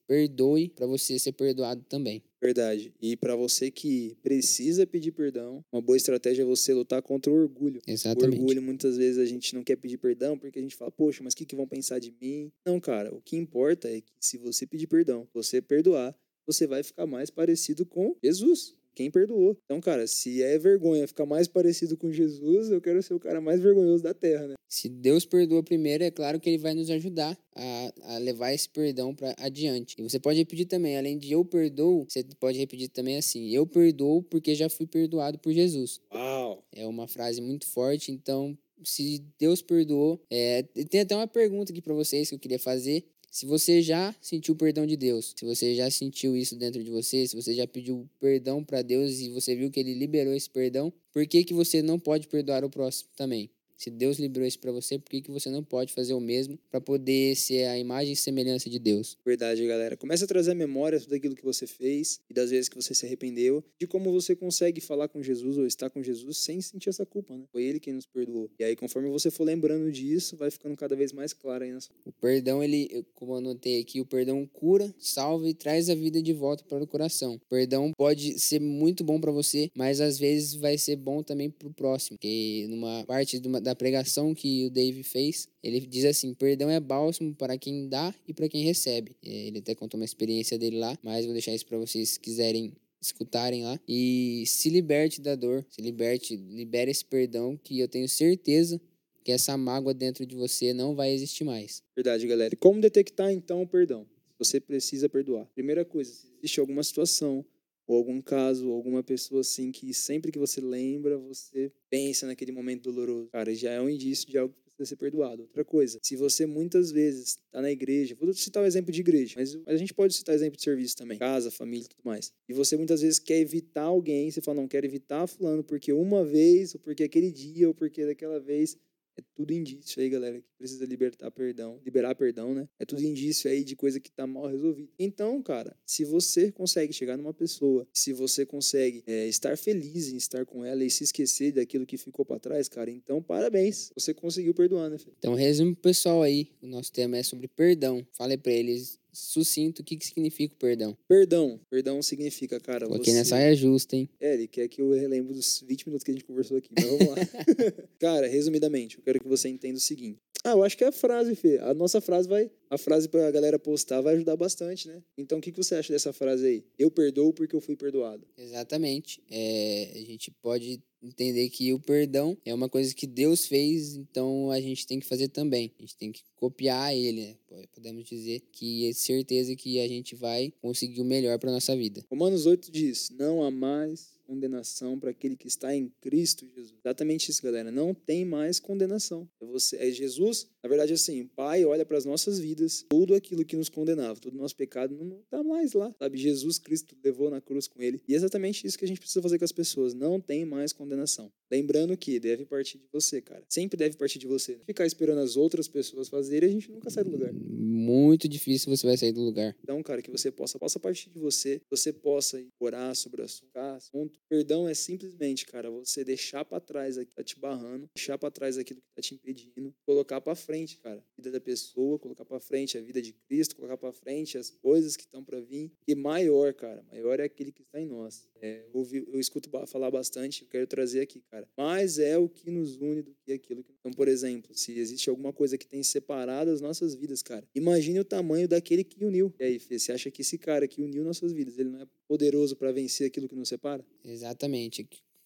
perdoe 0.08 0.70
para 0.70 0.88
você 0.88 1.20
ser 1.20 1.34
perdoado 1.34 1.84
também. 1.90 2.24
Verdade. 2.44 2.94
E 3.02 3.16
para 3.16 3.36
você 3.36 3.72
que 3.72 4.18
precisa 4.22 4.86
pedir 4.86 5.12
perdão, 5.12 5.64
uma 5.72 5.82
boa 5.82 5.96
estratégia 5.96 6.44
é 6.44 6.46
você 6.46 6.74
lutar 6.74 7.02
contra 7.02 7.32
o 7.32 7.36
orgulho. 7.36 7.82
Exatamente. 7.88 8.38
O 8.38 8.42
orgulho, 8.42 8.62
muitas 8.62 8.98
vezes, 8.98 9.18
a 9.18 9.26
gente 9.26 9.56
não 9.56 9.64
quer 9.64 9.78
pedir 9.78 9.98
perdão 9.98 10.38
porque 10.38 10.60
a 10.60 10.62
gente 10.62 10.76
fala, 10.76 10.92
poxa, 10.92 11.24
mas 11.24 11.34
o 11.34 11.38
que, 11.38 11.46
que 11.46 11.56
vão 11.56 11.68
pensar 11.68 12.00
de 12.00 12.14
mim? 12.22 12.52
Não, 12.66 12.80
cara, 12.80 13.14
o 13.16 13.22
que 13.22 13.38
importa 13.38 13.90
é 13.90 14.02
que 14.02 14.12
se 14.20 14.38
você 14.38 14.68
pedir 14.68 14.88
perdão, 14.88 15.28
você 15.34 15.62
perdoar, 15.62 16.14
você 16.46 16.68
vai 16.68 16.84
ficar 16.84 17.06
mais 17.06 17.30
parecido 17.30 17.86
com 17.86 18.16
Jesus, 18.22 18.76
quem 18.94 19.12
perdoou. 19.12 19.58
Então, 19.66 19.80
cara, 19.82 20.08
se 20.08 20.42
é 20.42 20.58
vergonha 20.58 21.08
ficar 21.08 21.26
mais 21.26 21.48
parecido 21.48 21.98
com 21.98 22.12
Jesus, 22.12 22.70
eu 22.70 22.82
quero 22.82 23.02
ser 23.02 23.14
o 23.14 23.20
cara 23.20 23.42
mais 23.42 23.62
vergonhoso 23.62 24.04
da 24.04 24.14
terra, 24.14 24.48
né? 24.48 24.54
Se 24.70 24.90
Deus 24.90 25.24
perdoa 25.26 25.62
primeiro, 25.62 26.04
é 26.04 26.10
claro 26.10 26.40
que 26.40 26.50
ele 26.50 26.58
vai 26.58 26.74
nos 26.74 26.90
ajudar 26.90 27.38
a, 27.56 27.94
a 28.16 28.18
levar 28.18 28.54
esse 28.54 28.68
perdão 28.68 29.14
para 29.14 29.36
adiante. 29.38 29.96
E 30.00 30.02
você 30.02 30.20
pode 30.20 30.40
repetir 30.40 30.66
também, 30.66 30.98
além 30.98 31.18
de 31.18 31.32
eu 31.32 31.46
perdoo, 31.46 32.08
você 32.10 32.24
pode 32.40 32.58
repetir 32.58 32.90
também 32.90 33.18
assim: 33.18 33.50
eu 33.50 33.68
perdoo 33.68 34.24
porque 34.24 34.56
já 34.56 34.70
fui 34.70 34.88
perdoado 34.88 35.38
por 35.38 35.54
Jesus. 35.54 36.02
Uau! 36.12 36.64
É 36.72 36.88
uma 36.88 37.08
frase 37.08 37.40
muito 37.40 37.68
forte, 37.68 38.12
então 38.12 38.58
se 38.84 39.24
Deus 39.40 39.62
perdoou, 39.62 40.22
é, 40.30 40.64
tem 40.90 41.02
até 41.02 41.16
uma 41.16 41.28
pergunta 41.28 41.72
aqui 41.72 41.82
para 41.82 41.94
vocês 41.94 42.30
que 42.30 42.36
eu 42.36 42.40
queria 42.40 42.60
fazer. 42.60 43.06
Se 43.34 43.48
você 43.48 43.82
já 43.82 44.16
sentiu 44.22 44.54
o 44.54 44.56
perdão 44.56 44.86
de 44.86 44.96
Deus, 44.96 45.34
se 45.36 45.44
você 45.44 45.74
já 45.74 45.90
sentiu 45.90 46.38
isso 46.38 46.56
dentro 46.56 46.84
de 46.84 46.92
você, 46.92 47.26
se 47.26 47.36
você 47.36 47.56
já 47.56 47.66
pediu 47.66 48.08
perdão 48.20 48.64
para 48.64 48.84
Deus 48.84 49.22
e 49.22 49.30
você 49.30 49.56
viu 49.56 49.72
que 49.72 49.80
ele 49.80 49.96
liberou 49.96 50.36
esse 50.36 50.48
perdão, 50.48 50.94
por 51.12 51.26
que, 51.26 51.44
que 51.44 51.52
você 51.52 51.82
não 51.82 51.98
pode 51.98 52.28
perdoar 52.28 52.64
o 52.64 52.70
próximo 52.70 53.10
também? 53.16 53.50
Se 53.78 53.90
Deus 53.90 54.18
liberou 54.20 54.48
isso 54.48 54.60
para 54.60 54.72
você, 54.72 54.98
por 54.98 55.10
que, 55.10 55.22
que 55.22 55.32
você 55.32 55.50
não 55.50 55.64
pode 55.64 55.94
fazer 55.94 56.14
o 56.14 56.20
mesmo 56.20 56.58
para 56.70 56.80
poder 56.80 57.36
ser 57.36 57.66
a 57.66 57.78
imagem 57.78 58.14
e 58.14 58.16
semelhança 58.16 58.70
de 58.70 58.80
Deus? 58.80 59.18
Verdade, 59.26 59.66
galera. 59.66 59.98
Começa 59.98 60.26
a 60.26 60.28
trazer 60.28 60.52
a 60.52 60.56
memória 60.56 61.00
daquilo 61.00 61.36
que 61.36 61.44
você 61.44 61.68
fez 61.68 62.20
e 62.30 62.34
das 62.34 62.50
vezes 62.50 62.70
que 62.70 62.76
você 62.76 62.94
se 62.94 63.06
arrependeu, 63.06 63.64
de 63.80 63.88
como 63.88 64.12
você 64.12 64.36
consegue 64.36 64.82
falar 64.82 65.08
com 65.08 65.22
Jesus 65.22 65.58
ou 65.58 65.66
estar 65.66 65.90
com 65.90 66.04
Jesus 66.04 66.38
sem 66.38 66.62
sentir 66.62 66.90
essa 66.90 67.06
culpa, 67.06 67.36
né? 67.36 67.46
Foi 67.52 67.64
ele 67.64 67.80
quem 67.80 67.94
nos 67.94 68.06
perdoou. 68.06 68.50
E 68.60 68.64
aí, 68.64 68.76
conforme 68.76 69.10
você 69.10 69.30
for 69.30 69.44
lembrando 69.44 69.92
disso, 69.92 70.36
vai 70.38 70.50
ficando 70.50 70.76
cada 70.76 70.96
vez 70.96 71.12
mais 71.12 71.34
claro 71.34 71.64
aí 71.64 71.72
na 71.72 71.82
sua... 71.82 71.96
O 72.06 72.12
perdão, 72.12 72.64
ele, 72.64 73.06
como 73.14 73.34
eu 73.34 73.38
anotei 73.38 73.80
aqui, 73.80 74.00
o 74.00 74.06
perdão 74.06 74.46
cura, 74.46 74.94
salva 75.00 75.48
e 75.50 75.54
traz 75.54 75.90
a 75.90 75.96
vida 75.96 76.22
de 76.22 76.34
volta 76.34 76.64
para 76.64 76.84
o 76.84 76.88
coração. 76.88 77.36
O 77.36 77.50
perdão 77.50 77.92
pode 77.98 78.40
ser 78.40 78.60
muito 78.60 79.04
bom 79.04 79.20
para 79.20 79.32
você, 79.32 79.70
mas 79.76 80.00
às 80.02 80.18
vezes 80.18 80.54
vai 80.56 80.78
ser 80.78 80.96
bom 80.96 81.24
também 81.24 81.50
para 81.50 81.68
o 81.68 81.74
próximo, 81.74 82.18
que 82.18 82.68
numa 82.70 83.04
parte 83.06 83.40
de 83.40 83.48
uma, 83.48 83.62
da 83.64 83.76
pregação 83.76 84.36
que 84.36 84.66
o 84.66 84.70
Dave 84.70 85.02
fez, 85.04 85.48
ele 85.64 85.80
diz 85.80 86.06
assim: 86.06 86.34
perdão 86.34 86.70
é 86.70 86.80
bálsamo 86.80 87.34
para 87.34 87.58
quem 87.58 87.88
dá 87.88 88.14
e 88.28 88.34
para 88.34 88.48
quem 88.48 88.64
recebe. 88.64 89.16
Ele 89.24 89.60
até 89.60 89.74
contou 89.74 90.00
uma 90.00 90.06
experiência 90.06 90.60
dele 90.60 90.78
lá, 90.78 90.98
mas 91.02 91.26
vou 91.26 91.34
deixar 91.34 91.54
isso 91.54 91.66
para 91.66 91.78
vocês 91.78 92.10
se 92.10 92.20
quiserem 92.20 92.74
escutarem 93.02 93.64
lá. 93.64 93.80
E 93.88 94.44
se 94.48 94.70
liberte 94.70 95.20
da 95.22 95.36
dor, 95.36 95.66
se 95.70 95.82
liberte, 95.82 96.36
libere 96.36 96.92
esse 96.92 97.04
perdão 97.04 97.58
que 97.62 97.80
eu 97.80 97.88
tenho 97.88 98.08
certeza 98.08 98.80
que 99.24 99.32
essa 99.32 99.58
mágoa 99.58 99.94
dentro 99.94 100.26
de 100.26 100.36
você 100.36 100.74
não 100.74 100.96
vai 100.96 101.12
existir 101.12 101.44
mais. 101.44 101.82
Verdade, 101.96 102.28
galera. 102.28 102.56
Como 102.58 102.82
detectar 102.82 103.32
então 103.32 103.62
o 103.62 103.68
perdão? 103.68 104.06
Você 104.38 104.60
precisa 104.60 105.08
perdoar. 105.08 105.46
Primeira 105.54 105.86
coisa, 105.86 106.12
se 106.12 106.28
existe 106.40 106.60
alguma 106.60 106.84
situação 106.84 107.46
ou 107.88 107.98
algum 107.98 108.22
caso, 108.22 108.70
alguma 108.72 109.04
pessoa 109.04 109.42
assim 109.42 109.72
que 109.72 109.94
sempre 109.94 110.32
que 110.32 110.40
você 110.40 110.62
lembra, 110.62 111.18
você 111.18 111.72
pensa 111.90 112.26
naquele 112.26 112.52
momento 112.52 112.84
doloroso. 112.84 113.30
Cara, 113.30 113.54
já 113.54 113.72
é 113.72 113.82
um 113.82 113.90
indício 113.90 114.28
de 114.30 114.38
algo 114.38 114.54
que 114.54 114.62
precisa 114.62 114.86
ser 114.86 114.96
perdoado. 114.96 115.44
Outra 115.44 115.64
coisa, 115.64 116.00
se 116.02 116.16
você 116.16 116.46
muitas 116.46 116.92
vezes 116.92 117.38
está 117.46 117.62
na 117.62 117.72
igreja, 117.72 118.16
vou 118.20 118.34
citar 118.34 118.64
o 118.64 118.66
exemplo 118.66 118.92
de 118.92 119.02
igreja, 119.02 119.36
mas 119.38 119.58
a 119.68 119.76
gente 119.76 119.94
pode 119.94 120.14
citar 120.14 120.34
exemplo 120.36 120.58
de 120.58 120.64
serviço 120.64 120.96
também, 120.96 121.18
casa, 121.18 121.52
família 121.52 121.86
e 121.86 121.90
tudo 121.90 122.04
mais. 122.04 122.32
E 122.48 122.54
você 122.54 122.76
muitas 122.78 123.02
vezes 123.02 123.20
quer 123.20 123.40
evitar 123.40 123.84
alguém, 123.84 124.32
você 124.32 124.42
fala, 124.42 124.62
não, 124.62 124.68
quero 124.68 124.86
evitar 124.86 125.28
fulano 125.28 125.64
porque 125.64 125.94
uma 125.94 126.24
vez, 126.24 126.74
ou 126.74 126.80
porque 126.80 127.04
aquele 127.04 127.32
dia, 127.32 127.68
ou 127.68 127.74
porque 127.74 128.06
daquela 128.06 128.40
vez 128.40 128.78
é 129.18 129.22
tudo 129.36 129.54
indício 129.54 130.02
aí, 130.02 130.10
galera, 130.10 130.40
que 130.40 130.48
precisa 130.58 130.86
libertar 130.86 131.30
perdão, 131.32 131.80
liberar 131.84 132.16
perdão, 132.16 132.54
né? 132.54 132.68
É 132.80 132.86
tudo 132.86 133.04
indício 133.04 133.50
aí 133.50 133.64
de 133.64 133.76
coisa 133.76 134.00
que 134.00 134.12
tá 134.12 134.26
mal 134.26 134.48
resolvida. 134.48 134.90
Então, 134.98 135.42
cara, 135.42 135.76
se 135.86 136.04
você 136.04 136.52
consegue 136.52 136.94
chegar 136.94 137.18
numa 137.18 137.34
pessoa, 137.34 137.88
se 137.94 138.14
você 138.14 138.46
consegue 138.46 139.04
é, 139.06 139.28
estar 139.28 139.58
feliz 139.58 140.12
em 140.12 140.18
estar 140.18 140.46
com 140.46 140.64
ela 140.66 140.84
e 140.84 140.90
se 140.90 141.04
esquecer 141.04 141.52
daquilo 141.52 141.86
que 141.86 141.98
ficou 141.98 142.26
para 142.26 142.40
trás, 142.40 142.68
cara, 142.68 142.90
então 142.90 143.22
parabéns, 143.22 143.92
você 143.96 144.14
conseguiu 144.14 144.54
perdoar, 144.54 144.90
né? 144.90 144.98
Filho? 144.98 145.16
Então, 145.18 145.34
resumo 145.34 145.76
pessoal 145.76 146.22
aí, 146.22 146.48
o 146.62 146.68
nosso 146.68 146.92
tema 146.92 147.18
é 147.18 147.24
sobre 147.24 147.48
perdão. 147.48 148.06
Falei 148.14 148.38
para 148.38 148.52
eles 148.52 149.00
sucinto 149.14 149.82
o 149.82 149.86
que, 149.86 149.96
que 149.96 150.06
significa 150.06 150.54
o 150.54 150.58
perdão. 150.58 150.98
Perdão. 151.08 151.60
Perdão 151.70 152.02
significa, 152.02 152.60
cara. 152.60 152.88
Coloquei 152.88 153.14
você... 153.14 153.20
nessa 153.20 153.30
saia 153.32 153.56
justa, 153.56 153.96
hein? 153.96 154.10
É, 154.20 154.34
ele 154.34 154.48
quer 154.48 154.68
que 154.68 154.82
eu 154.82 154.92
relembre 154.92 155.34
dos 155.34 155.64
20 155.66 155.88
minutos 155.88 156.04
que 156.04 156.12
a 156.12 156.14
gente 156.14 156.26
conversou 156.26 156.58
aqui, 156.58 156.70
mas 156.76 156.86
vamos 156.86 157.08
lá. 157.08 157.16
cara, 158.00 158.28
resumidamente, 158.28 158.98
eu 158.98 159.04
quero 159.04 159.20
que 159.20 159.28
você 159.28 159.50
entenda 159.50 159.78
o 159.78 159.82
seguinte. 159.82 160.20
Ah, 160.44 160.52
eu 160.52 160.64
acho 160.64 160.78
que 160.78 160.84
é 160.84 160.88
a 160.88 160.92
frase, 160.92 161.36
Fê. 161.36 161.58
A 161.60 161.74
nossa 161.74 162.02
frase 162.02 162.28
vai. 162.28 162.52
A 162.70 162.78
frase 162.78 163.08
pra 163.08 163.32
galera 163.32 163.58
postar 163.58 164.02
vai 164.02 164.16
ajudar 164.16 164.36
bastante, 164.36 164.90
né? 164.90 165.02
Então, 165.18 165.38
o 165.38 165.42
que, 165.42 165.52
que 165.52 165.58
você 165.58 165.76
acha 165.76 165.94
dessa 165.94 166.12
frase 166.12 166.46
aí? 166.46 166.66
Eu 166.78 166.92
perdoo 166.92 167.32
porque 167.32 167.56
eu 167.56 167.62
fui 167.62 167.78
perdoado. 167.78 168.28
Exatamente. 168.38 169.24
É, 169.30 169.92
a 169.96 170.00
gente 170.00 170.32
pode 170.42 170.84
entender 171.02 171.50
que 171.50 171.72
o 171.74 171.80
perdão 171.80 172.38
é 172.46 172.54
uma 172.54 172.68
coisa 172.68 172.94
que 172.94 173.06
Deus 173.06 173.46
fez, 173.46 173.96
então 173.96 174.50
a 174.52 174.60
gente 174.60 174.88
tem 174.88 175.00
que 175.00 175.06
fazer 175.06 175.30
também. 175.30 175.72
A 175.78 175.82
gente 175.82 175.96
tem 175.98 176.12
que 176.12 176.24
copiar 176.36 176.96
ele, 176.96 177.22
né? 177.22 177.36
Podemos 177.74 178.04
dizer 178.06 178.42
que 178.52 178.90
é 178.90 178.94
certeza 178.94 179.56
que 179.56 179.80
a 179.80 179.88
gente 179.88 180.16
vai 180.16 180.52
conseguir 180.62 181.02
o 181.02 181.06
melhor 181.06 181.40
para 181.40 181.52
nossa 181.52 181.76
vida. 181.76 182.04
Romanos 182.10 182.46
8 182.46 182.72
diz: 182.72 183.10
Não 183.18 183.44
há 183.44 183.52
mais 183.52 184.13
condenação 184.24 185.00
para 185.00 185.12
aquele 185.12 185.36
que 185.36 185.48
está 185.48 185.76
em 185.76 185.92
Cristo 186.02 186.48
Jesus. 186.56 186.74
Exatamente 186.84 187.30
isso, 187.30 187.44
galera. 187.44 187.72
Não 187.72 187.94
tem 187.94 188.26
mais 188.26 188.60
condenação. 188.60 189.30
É 189.42 189.46
você, 189.46 189.76
é 189.78 189.92
Jesus. 189.92 190.48
Na 190.64 190.70
verdade, 190.70 190.94
assim, 190.94 191.28
Pai 191.28 191.66
olha 191.66 191.86
para 191.86 191.98
as 191.98 192.06
nossas 192.06 192.40
vidas, 192.40 192.86
tudo 192.90 193.14
aquilo 193.14 193.46
que 193.46 193.56
nos 193.56 193.70
condenava, 193.70 194.20
todo 194.20 194.34
o 194.34 194.38
nosso 194.38 194.56
pecado 194.56 194.96
não 195.04 195.20
está 195.20 195.44
mais 195.44 195.74
lá, 195.74 195.94
sabe? 196.00 196.18
Jesus 196.18 196.58
Cristo 196.58 196.96
levou 197.04 197.30
na 197.30 197.42
cruz 197.42 197.68
com 197.68 197.82
ele. 197.82 198.02
E 198.08 198.14
é 198.14 198.18
exatamente 198.18 198.66
isso 198.66 198.78
que 198.78 198.86
a 198.86 198.88
gente 198.88 199.00
precisa 199.00 199.22
fazer 199.22 199.38
com 199.38 199.46
as 199.46 199.52
pessoas. 199.52 199.94
Não 199.94 200.20
tem 200.20 200.46
mais 200.46 200.72
condenação. 200.72 201.32
Lembrando 201.54 201.96
que 201.96 202.20
deve 202.20 202.46
partir 202.46 202.80
de 202.80 202.88
você, 202.92 203.22
cara. 203.22 203.44
Sempre 203.48 203.78
deve 203.78 203.96
partir 203.96 204.18
de 204.18 204.26
você. 204.26 204.60
Ficar 204.66 204.88
esperando 204.88 205.20
as 205.20 205.38
outras 205.38 205.68
pessoas 205.68 206.10
fazerem, 206.10 206.50
a 206.50 206.52
gente 206.52 206.72
nunca 206.72 206.90
sai 206.90 207.04
do 207.04 207.12
lugar. 207.12 207.32
Muito 207.32 208.28
difícil 208.28 208.76
você 208.76 208.88
vai 208.88 208.98
sair 208.98 209.12
do 209.12 209.22
lugar. 209.22 209.56
Então, 209.62 209.84
cara, 209.84 210.02
que 210.02 210.10
você 210.10 210.32
possa, 210.32 210.58
possa 210.58 210.80
partir 210.80 211.12
de 211.12 211.20
você, 211.20 211.62
você 211.70 211.94
possa 211.94 212.44
orar 212.60 212.96
sobre 212.96 213.22
o 213.22 213.26
assunto. 213.26 214.20
Perdão 214.28 214.68
é 214.68 214.74
simplesmente, 214.74 215.46
cara, 215.46 215.70
você 215.70 216.04
deixar 216.04 216.44
para 216.44 216.60
trás 216.60 216.98
aquilo 216.98 217.10
que 217.12 217.16
tá 217.16 217.24
te 217.24 217.40
barrando, 217.40 217.88
deixar 217.96 218.18
para 218.18 218.32
trás 218.32 218.58
aquilo 218.58 218.82
que 218.82 218.88
tá 218.96 219.02
te 219.04 219.14
impedindo, 219.14 219.72
colocar 219.86 220.20
para 220.22 220.34
frente, 220.34 220.80
cara, 220.80 221.06
vida 221.24 221.32
da 221.32 221.40
pessoa, 221.40 221.98
colocar 221.98 222.26
para 222.26 222.40
frente 222.40 222.78
a 222.78 222.82
vida 222.82 223.02
de 223.02 223.14
Cristo, 223.14 223.56
colocar 223.56 223.78
para 223.78 223.94
frente 223.94 224.38
as 224.38 224.50
coisas 224.50 224.98
que 224.98 225.04
estão 225.04 225.24
para 225.24 225.40
vir. 225.40 225.72
E 225.88 225.96
maior, 225.96 226.54
cara, 226.54 226.84
maior 226.92 227.20
é 227.20 227.24
aquele 227.24 227.52
que 227.52 227.62
está 227.62 227.80
em 227.80 227.86
nós. 227.86 228.28
É, 228.42 228.66
eu, 228.68 228.80
ouvi, 228.80 229.06
eu 229.08 229.20
escuto 229.20 229.50
falar 229.68 229.90
bastante, 229.90 230.42
eu 230.42 230.48
quero 230.50 230.68
trazer 230.68 231.00
aqui, 231.02 231.22
cara. 231.22 231.48
Mais 231.58 231.98
é 231.98 232.18
o 232.18 232.28
que 232.28 232.52
nos 232.52 232.76
une 232.76 233.02
do 233.02 233.16
que 233.24 233.32
aquilo 233.32 233.64
que. 233.64 233.74
Então, 233.80 233.92
por 233.92 234.08
exemplo, 234.08 234.54
se 234.54 234.78
existe 234.78 235.10
alguma 235.10 235.32
coisa 235.32 235.58
que 235.58 235.66
tem 235.66 235.82
separado 235.82 236.52
as 236.52 236.60
nossas 236.60 236.94
vidas, 236.94 237.22
cara, 237.22 237.48
imagine 237.56 238.00
o 238.00 238.06
tamanho 238.06 238.48
daquele 238.48 238.84
que 238.84 239.04
uniu. 239.06 239.34
E 239.40 239.44
aí, 239.44 239.60
Fê, 239.60 239.80
você 239.80 239.94
acha 239.94 240.12
que 240.12 240.22
esse 240.22 240.38
cara 240.38 240.68
que 240.68 240.82
uniu 240.82 241.04
nossas 241.04 241.32
vidas, 241.32 241.58
ele 241.58 241.70
não 241.70 241.82
é 241.82 241.88
poderoso 242.08 242.56
para 242.56 242.72
vencer 242.72 243.08
aquilo 243.08 243.30
que 243.30 243.36
nos 243.36 243.48
separa? 243.48 243.86
Exatamente 244.04 244.82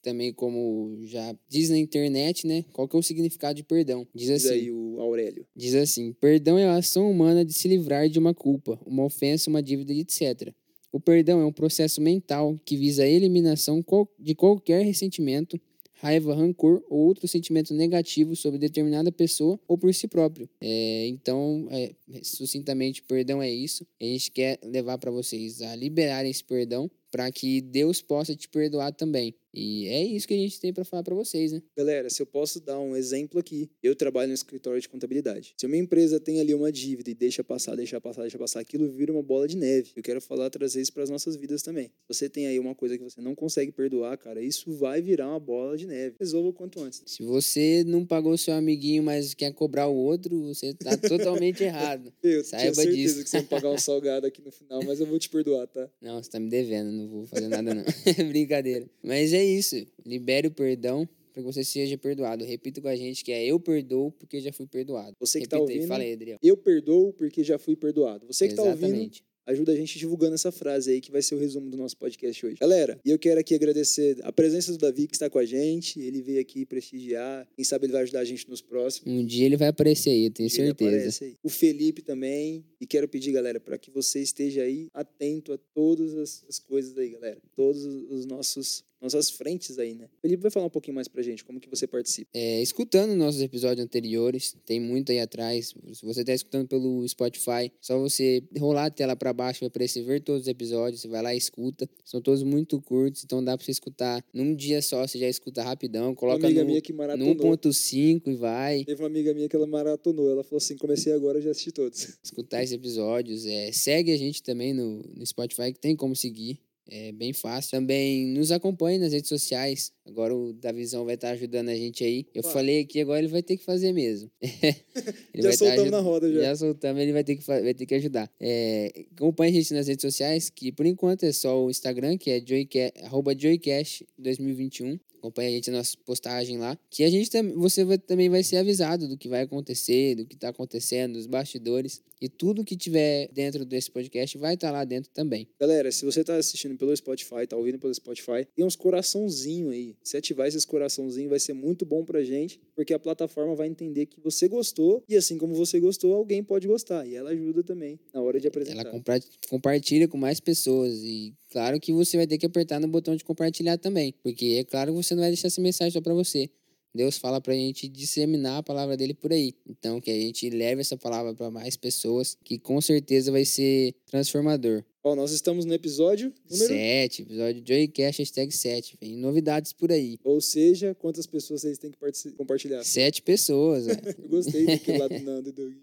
também 0.08 0.32
como 0.32 0.98
já 1.02 1.36
diz 1.50 1.70
na 1.70 1.78
internet, 1.78 2.48
né? 2.48 2.64
Qual 2.72 2.88
que 2.88 2.96
é 2.96 3.00
o 3.00 3.04
significado 3.04 3.56
de 3.56 3.64
perdão? 3.64 4.08
Diz 4.16 4.30
assim. 4.30 4.48
Diz 4.48 4.52
aí 4.52 4.72
o 4.72 5.02
Aurélio. 5.02 5.46
Diz 5.54 5.76
assim: 5.76 6.14
perdão 6.14 6.58
é 6.58 6.66
a 6.66 6.78
ação 6.78 7.12
humana 7.12 7.44
de 7.44 7.52
se 7.52 7.68
livrar 7.68 8.08
de 8.08 8.18
uma 8.18 8.34
culpa, 8.34 8.80
uma 8.86 9.04
ofensa, 9.04 9.50
uma 9.50 9.62
dívida, 9.62 9.94
etc. 9.94 10.54
O 10.94 11.00
perdão 11.02 11.42
é 11.42 11.46
um 11.46 11.52
processo 11.52 12.00
mental 12.00 12.58
que 12.64 12.78
visa 12.78 13.04
a 13.04 13.08
eliminação 13.08 13.84
de 14.18 14.34
qualquer 14.34 14.86
ressentimento, 14.86 15.60
raiva, 15.96 16.34
rancor 16.34 16.82
ou 16.90 17.00
outro 17.00 17.28
sentimento 17.28 17.74
negativo 17.74 18.34
sobre 18.34 18.58
determinada 18.58 19.12
pessoa 19.12 19.60
ou 19.68 19.78
por 19.78 19.94
si 19.94 20.08
próprio. 20.08 20.50
É, 20.62 21.08
então, 21.08 21.68
é, 21.70 21.94
sucintamente, 22.24 23.04
perdão 23.04 23.42
é 23.42 23.52
isso. 23.52 23.86
A 24.00 24.06
gente 24.06 24.32
quer 24.32 24.58
levar 24.64 24.98
para 24.98 25.12
vocês 25.12 25.62
a 25.62 25.76
liberarem 25.76 26.32
esse 26.32 26.46
perdão 26.46 26.90
para 27.12 27.32
que 27.32 27.62
Deus 27.62 28.02
possa 28.02 28.36
te 28.36 28.48
perdoar 28.48 28.94
também. 28.94 29.34
E 29.58 29.88
é 29.88 30.04
isso 30.04 30.28
que 30.28 30.36
a 30.36 30.38
gente 30.38 30.60
tem 30.60 30.72
para 30.72 30.86
falar 30.86 31.02
para 31.02 31.16
vocês, 31.16 31.52
né? 31.52 31.64
Galera, 31.76 32.12
se 32.12 32.22
eu 32.22 32.28
posso 32.28 32.60
dar 32.60 32.80
um 32.80 32.96
exemplo 32.96 33.40
aqui, 33.40 33.68
eu 33.82 33.96
trabalho 33.96 34.28
no 34.28 34.36
escritório 34.36 34.80
de 34.80 34.88
contabilidade. 34.88 35.56
Se 35.58 35.66
uma 35.66 35.76
empresa 35.76 36.20
tem 36.20 36.40
ali 36.40 36.54
uma 36.54 36.72
dívida 36.72 37.10
e 37.10 37.16
deixa 37.16 37.44
passar, 37.44 37.76
deixa 37.76 38.00
passar, 38.00 38.22
deixa 38.22 38.38
passar, 38.38 38.60
aquilo 38.60 38.88
vira 38.88 39.12
uma 39.12 39.24
bola 39.24 39.48
de 39.48 39.58
neve. 39.58 39.94
Eu 39.96 40.04
quero 40.04 40.22
falar, 40.22 40.52
trazer 40.52 40.80
isso 40.80 40.94
para 40.94 41.02
as 41.02 41.10
nossas 41.10 41.36
vidas 41.36 41.64
também. 41.64 41.86
Se 41.86 42.20
você 42.20 42.30
tem 42.30 42.46
aí 42.46 42.60
uma 42.60 42.76
coisa 42.76 43.00
que 43.00 43.04
você 43.04 43.20
não 43.20 43.34
consegue 43.34 43.72
perdoar, 43.72 44.16
cara, 44.20 44.44
isso 44.44 44.72
vai 44.74 45.02
virar 45.02 45.28
uma 45.28 45.40
bola 45.40 45.76
de 45.76 45.88
neve. 45.88 46.18
Resolva 46.20 46.50
o 46.50 46.54
quanto 46.54 46.80
antes. 46.80 47.02
Se 47.08 47.24
você 47.24 47.84
não 47.84 48.06
pagou 48.06 48.38
seu 48.38 48.54
amiguinho, 48.54 49.02
mas 49.02 49.34
quer 49.34 49.52
cobrar 49.54 49.88
o 49.88 49.96
outro, 49.96 50.40
você 50.44 50.72
tá 50.76 50.96
totalmente 51.02 51.64
errado. 51.64 52.14
Eu 52.22 52.44
Saiba 52.44 52.62
tinha 52.62 52.76
certeza 52.76 52.96
disso. 52.96 53.24
que 53.24 53.30
você 53.32 53.38
vai 53.38 53.48
pagar 53.48 53.72
um 53.72 53.78
salgado 53.80 54.28
aqui 54.28 54.40
no 54.40 54.52
final, 54.52 54.84
mas 54.86 55.00
eu 55.00 55.08
vou 55.08 55.18
te 55.18 55.30
perdoar, 55.30 55.66
tá? 55.66 55.90
Não, 56.00 56.22
você 56.22 56.30
tá 56.30 56.40
me 56.40 56.48
devendo, 56.48 56.92
não 56.92 57.08
vou 57.08 57.26
fazer 57.26 57.48
nada 57.48 57.74
não. 57.74 57.84
Brincadeira. 58.30 58.86
Mas 59.02 59.34
é 59.34 59.47
isso. 59.48 59.76
Libere 60.06 60.48
o 60.48 60.52
perdão 60.52 61.08
para 61.34 61.44
que 61.44 61.54
você 61.54 61.64
seja 61.64 61.98
perdoado. 61.98 62.44
Repita 62.44 62.82
com 62.82 62.88
a 62.88 62.96
gente 62.96 63.24
que 63.24 63.32
é 63.32 63.46
eu 63.46 63.60
perdoo 63.60 64.12
porque 64.12 64.42
já 64.42 64.52
fui 64.52 64.66
perdoado. 64.66 65.16
Você 65.20 65.40
que 65.40 65.46
está 65.46 65.60
ouvindo. 65.60 65.88
Fala 65.88 66.04
aí, 66.04 66.14
Adriel. 66.14 66.40
Eu 66.42 66.58
perdoo 66.58 67.14
porque 67.14 67.44
já 67.44 67.60
fui 67.60 67.76
perdoado. 67.76 68.26
Você 68.26 68.48
que 68.48 68.54
está 68.54 68.64
ouvindo, 68.64 69.12
ajuda 69.48 69.72
a 69.72 69.76
gente 69.76 69.98
divulgando 69.98 70.36
essa 70.36 70.52
frase 70.52 70.92
aí, 70.92 71.02
que 71.02 71.10
vai 71.10 71.22
ser 71.22 71.36
o 71.36 71.38
resumo 71.40 71.70
do 71.70 71.78
nosso 71.78 71.96
podcast 71.96 72.46
hoje. 72.46 72.58
Galera, 72.60 73.00
e 73.04 73.10
eu 73.10 73.18
quero 73.18 73.40
aqui 73.40 73.56
agradecer 73.56 74.18
a 74.24 74.32
presença 74.32 74.72
do 74.74 74.78
Davi, 74.78 75.08
que 75.08 75.16
está 75.16 75.30
com 75.30 75.40
a 75.40 75.46
gente. 75.46 76.00
Ele 76.00 76.22
veio 76.22 76.42
aqui 76.42 76.66
prestigiar. 76.66 77.48
Quem 77.56 77.64
sabe 77.64 77.86
ele 77.86 77.94
vai 77.94 78.02
ajudar 78.02 78.20
a 78.20 78.26
gente 78.26 78.50
nos 78.50 78.62
próximos. 78.62 79.08
Um 79.08 79.26
dia 79.26 79.46
ele 79.46 79.56
vai 79.56 79.70
aparecer 79.70 80.10
aí, 80.10 80.26
eu 80.26 80.32
tenho 80.32 80.48
um 80.48 80.50
certeza. 80.50 81.24
Aí. 81.24 81.36
O 81.42 81.50
Felipe 81.50 82.02
também. 82.02 82.66
E 82.80 82.86
quero 82.86 83.08
pedir, 83.08 83.32
galera, 83.32 83.60
para 83.60 83.78
que 83.78 83.90
você 83.90 84.20
esteja 84.22 84.62
aí 84.62 84.88
atento 84.94 85.54
a 85.54 85.58
todas 85.74 86.14
as, 86.16 86.44
as 86.48 86.60
coisas 86.60 86.98
aí, 86.98 87.10
galera. 87.10 87.38
Todos 87.56 87.86
os 87.86 88.26
nossos 88.26 88.84
nossas 89.02 89.30
frentes 89.30 89.78
aí, 89.78 89.94
né? 89.94 90.10
Felipe 90.22 90.42
vai 90.42 90.52
falar 90.52 90.66
um 90.66 90.70
pouquinho 90.70 90.96
mais 90.96 91.08
pra 91.08 91.22
gente, 91.22 91.44
como 91.44 91.60
que 91.60 91.70
você 91.70 91.88
participa. 91.88 92.30
É, 92.34 92.62
escutando 92.62 93.16
nossos 93.16 93.42
episódios 93.42 93.84
anteriores, 93.84 94.56
tem 94.66 94.80
muito 94.80 95.12
aí 95.12 95.20
atrás. 95.20 95.74
Se 95.94 96.06
você 96.06 96.24
tá 96.24 96.34
escutando 96.34 96.68
pelo 96.68 97.08
Spotify, 97.08 97.72
só 97.80 97.98
você 98.00 98.44
rolar 98.58 98.86
a 98.86 98.90
tela 98.90 99.16
para 99.16 99.32
baixo 99.34 99.62
vai 99.62 99.68
aparecer 99.68 100.04
ver 100.04 100.22
todos 100.22 100.44
os 100.44 100.48
episódios, 100.48 101.02
você 101.02 101.08
vai 101.08 101.22
lá 101.22 101.34
e 101.34 101.38
escuta. 101.38 101.90
São 102.04 102.22
todos 102.22 102.44
muito 102.44 102.82
curtos, 102.82 103.24
então 103.24 103.44
dá 103.44 103.56
pra 103.56 103.66
você 103.66 103.72
escutar 103.72 104.24
num 104.34 104.56
dia 104.56 104.82
só, 104.82 105.06
você 105.06 105.18
já 105.18 105.28
escuta 105.28 105.62
rapidão, 105.62 106.16
coloca 106.16 106.40
uma 106.40 106.48
amiga 106.48 106.62
no, 106.62 106.68
minha 106.68 106.82
que 106.82 106.94
maratonou. 106.94 107.36
1.5 107.36 108.28
e 108.28 108.36
vai. 108.36 108.84
Teve 108.84 109.02
uma 109.02 109.08
amiga 109.08 109.34
minha 109.34 109.48
que 109.48 109.56
ela 109.56 109.68
maratonou, 109.68 110.30
ela 110.30 110.44
falou 110.44 110.58
assim, 110.58 110.76
comecei 110.78 111.14
agora, 111.14 111.42
já 111.42 111.52
assisti 111.52 111.72
todos. 111.72 112.18
Escutar 112.24 112.64
esses 112.64 112.74
episódios, 112.74 113.46
é, 113.46 113.72
segue 113.72 114.12
a 114.12 114.18
gente 114.18 114.42
também 114.42 114.74
no, 114.74 115.04
no 115.16 115.26
Spotify, 115.26 115.72
que 115.72 115.80
tem 115.80 115.96
como 115.96 116.16
seguir. 116.16 116.60
É 116.90 117.12
bem 117.12 117.34
fácil. 117.34 117.72
Também 117.72 118.28
nos 118.28 118.52
acompanhe 118.52 118.98
nas 118.98 119.12
redes 119.12 119.30
sociais. 119.30 119.92
Agora 120.06 120.34
o 120.34 120.54
Davizão 120.54 121.04
vai 121.06 121.16
estar 121.16 121.32
ajudando 121.32 121.70
a 121.70 121.76
gente 121.76 122.04
aí. 122.04 122.26
Eu 122.34 122.44
falei 122.44 122.80
aqui, 122.80 123.02
agora 123.02 123.20
ele 123.20 123.28
vai 123.28 123.44
ter 123.44 123.58
que 123.58 123.64
fazer 123.64 123.92
mesmo. 123.92 124.32
já 125.36 125.52
soltamos 125.54 125.92
na 125.92 126.00
roda 126.00 126.32
já. 126.32 126.42
Já 126.42 126.56
soltamos, 126.56 127.02
ele 127.02 127.12
vai 127.12 127.24
ter 127.24 127.36
que, 127.36 127.46
vai 127.46 127.74
ter 127.74 127.86
que 127.86 127.96
ajudar. 127.96 128.32
É, 128.40 129.06
acompanhe 129.16 129.52
a 129.52 129.62
gente 129.62 129.74
nas 129.74 129.88
redes 129.88 130.02
sociais, 130.02 130.50
que 130.50 130.72
por 130.72 130.86
enquanto 130.86 131.24
é 131.24 131.32
só 131.32 131.64
o 131.64 131.70
Instagram, 131.70 132.18
que 132.18 132.32
é 132.32 132.40
joycash, 132.40 134.04
joycash2021. 134.20 135.00
Acompanhe 135.18 135.50
a 135.50 135.52
gente 135.52 135.72
na 135.72 135.78
nossa 135.78 135.98
postagem 136.06 136.58
lá. 136.58 136.78
Que 136.90 137.04
a 137.04 137.10
gente 137.10 137.30
você 137.56 137.84
vai, 137.84 137.98
também 137.98 138.30
vai 138.30 138.44
ser 138.44 138.58
avisado 138.58 139.08
do 139.08 139.18
que 139.18 139.28
vai 139.28 139.42
acontecer, 139.42 140.16
do 140.16 140.26
que 140.26 140.36
está 140.36 140.50
acontecendo, 140.50 141.14
dos 141.14 141.28
bastidores. 141.28 142.02
E 142.20 142.28
tudo 142.28 142.64
que 142.64 142.76
tiver 142.76 143.30
dentro 143.32 143.64
desse 143.64 143.92
podcast 143.92 144.38
vai 144.38 144.56
estar 144.56 144.70
tá 144.70 144.74
lá 144.74 144.84
dentro 144.84 145.12
também. 145.14 145.48
Galera, 145.60 145.92
se 145.92 146.04
você 146.04 146.22
está 146.22 146.36
assistindo 146.36 146.76
pelo 146.76 146.96
Spotify, 146.96 147.44
está 147.44 147.56
ouvindo 147.56 147.78
pelo 147.78 147.94
Spotify, 147.94 148.46
tem 148.56 148.66
uns 148.66 148.76
coraçãozinho 148.76 149.70
aí. 149.70 149.96
Se 150.04 150.18
ativar 150.18 150.48
esses 150.48 150.66
coraçãozinhos 150.66 151.30
vai 151.30 151.40
ser 151.40 151.54
muito 151.54 151.86
bom 151.86 152.04
pra 152.04 152.24
gente, 152.24 152.60
porque 152.76 152.94
a 152.94 153.00
plataforma 153.00 153.56
vai 153.56 153.68
entender 153.68 154.08
que 154.08 154.20
você 154.20 154.48
gostou 154.48 155.04
e 155.08 155.16
assim 155.16 155.38
como 155.38 155.54
você 155.54 155.80
gostou, 155.80 156.16
alguém 156.16 156.44
pode 156.44 156.68
gostar. 156.68 157.06
E 157.06 157.16
ela 157.16 157.30
ajuda 157.30 157.64
também 157.64 158.00
na 158.12 158.22
hora 158.22 158.40
de 158.40 158.48
apresentar. 158.48 158.88
Ela 158.88 159.22
compartilha 159.50 160.08
com 160.08 160.18
mais 160.18 160.40
pessoas 160.40 161.04
e 161.04 161.36
claro 161.50 161.80
que 161.80 161.94
você 161.94 162.18
vai 162.18 162.28
ter 162.28 162.38
que 162.38 162.46
apertar 162.46 162.80
no 162.80 162.88
botão 162.88 163.16
de 163.16 163.24
compartilhar 163.24 163.78
também, 163.78 164.14
porque 164.24 164.58
é 164.60 164.64
claro 164.64 164.92
que 164.92 165.04
você 165.04 165.16
não 165.16 165.22
vai 165.22 165.30
deixar 165.30 165.48
essa 165.48 165.62
mensagem 165.62 165.92
só 165.92 166.02
para 166.02 166.14
você. 166.14 166.50
Deus 166.98 167.18
fala 167.18 167.40
para 167.40 167.54
a 167.54 167.56
gente 167.56 167.88
disseminar 167.88 168.58
a 168.58 168.64
palavra 168.64 168.98
dele 168.98 169.14
por 169.14 169.32
aí. 169.32 169.54
Então, 169.70 170.02
que 170.02 170.10
a 170.10 170.14
gente 170.14 170.50
leve 170.50 170.82
essa 170.82 170.98
palavra 170.98 171.34
para 171.34 171.52
mais 171.52 171.78
pessoas, 171.78 172.36
que 172.44 172.58
com 172.58 172.82
certeza 172.82 173.32
vai 173.32 173.46
ser 173.46 173.94
transformador. 174.08 174.84
Ó, 175.04 175.16
nós 175.16 175.32
estamos 175.32 175.64
no 175.64 175.74
episódio 175.74 176.34
número... 176.50 176.68
7, 176.68 177.22
episódio 177.22 177.64
Joycast, 177.66 178.22
hashtag 178.22 178.52
7. 178.52 178.98
Vem 179.00 179.16
novidades 179.16 179.72
por 179.74 179.92
aí. 179.92 180.18
Ou 180.24 180.42
seja, 180.42 180.96
quantas 180.96 181.28
pessoas 181.28 181.62
vocês 181.62 181.78
têm 181.78 181.92
que 181.92 182.32
compartilhar? 182.32 182.84
Sete 182.84 183.22
pessoas, 183.22 183.88
é. 183.88 183.92
Eu 184.18 184.28
gostei 184.28 184.66
daquele 184.66 184.98
lado 184.98 185.18
do 185.18 185.24
Nando 185.24 185.50
e 185.50 185.52
do... 185.52 185.74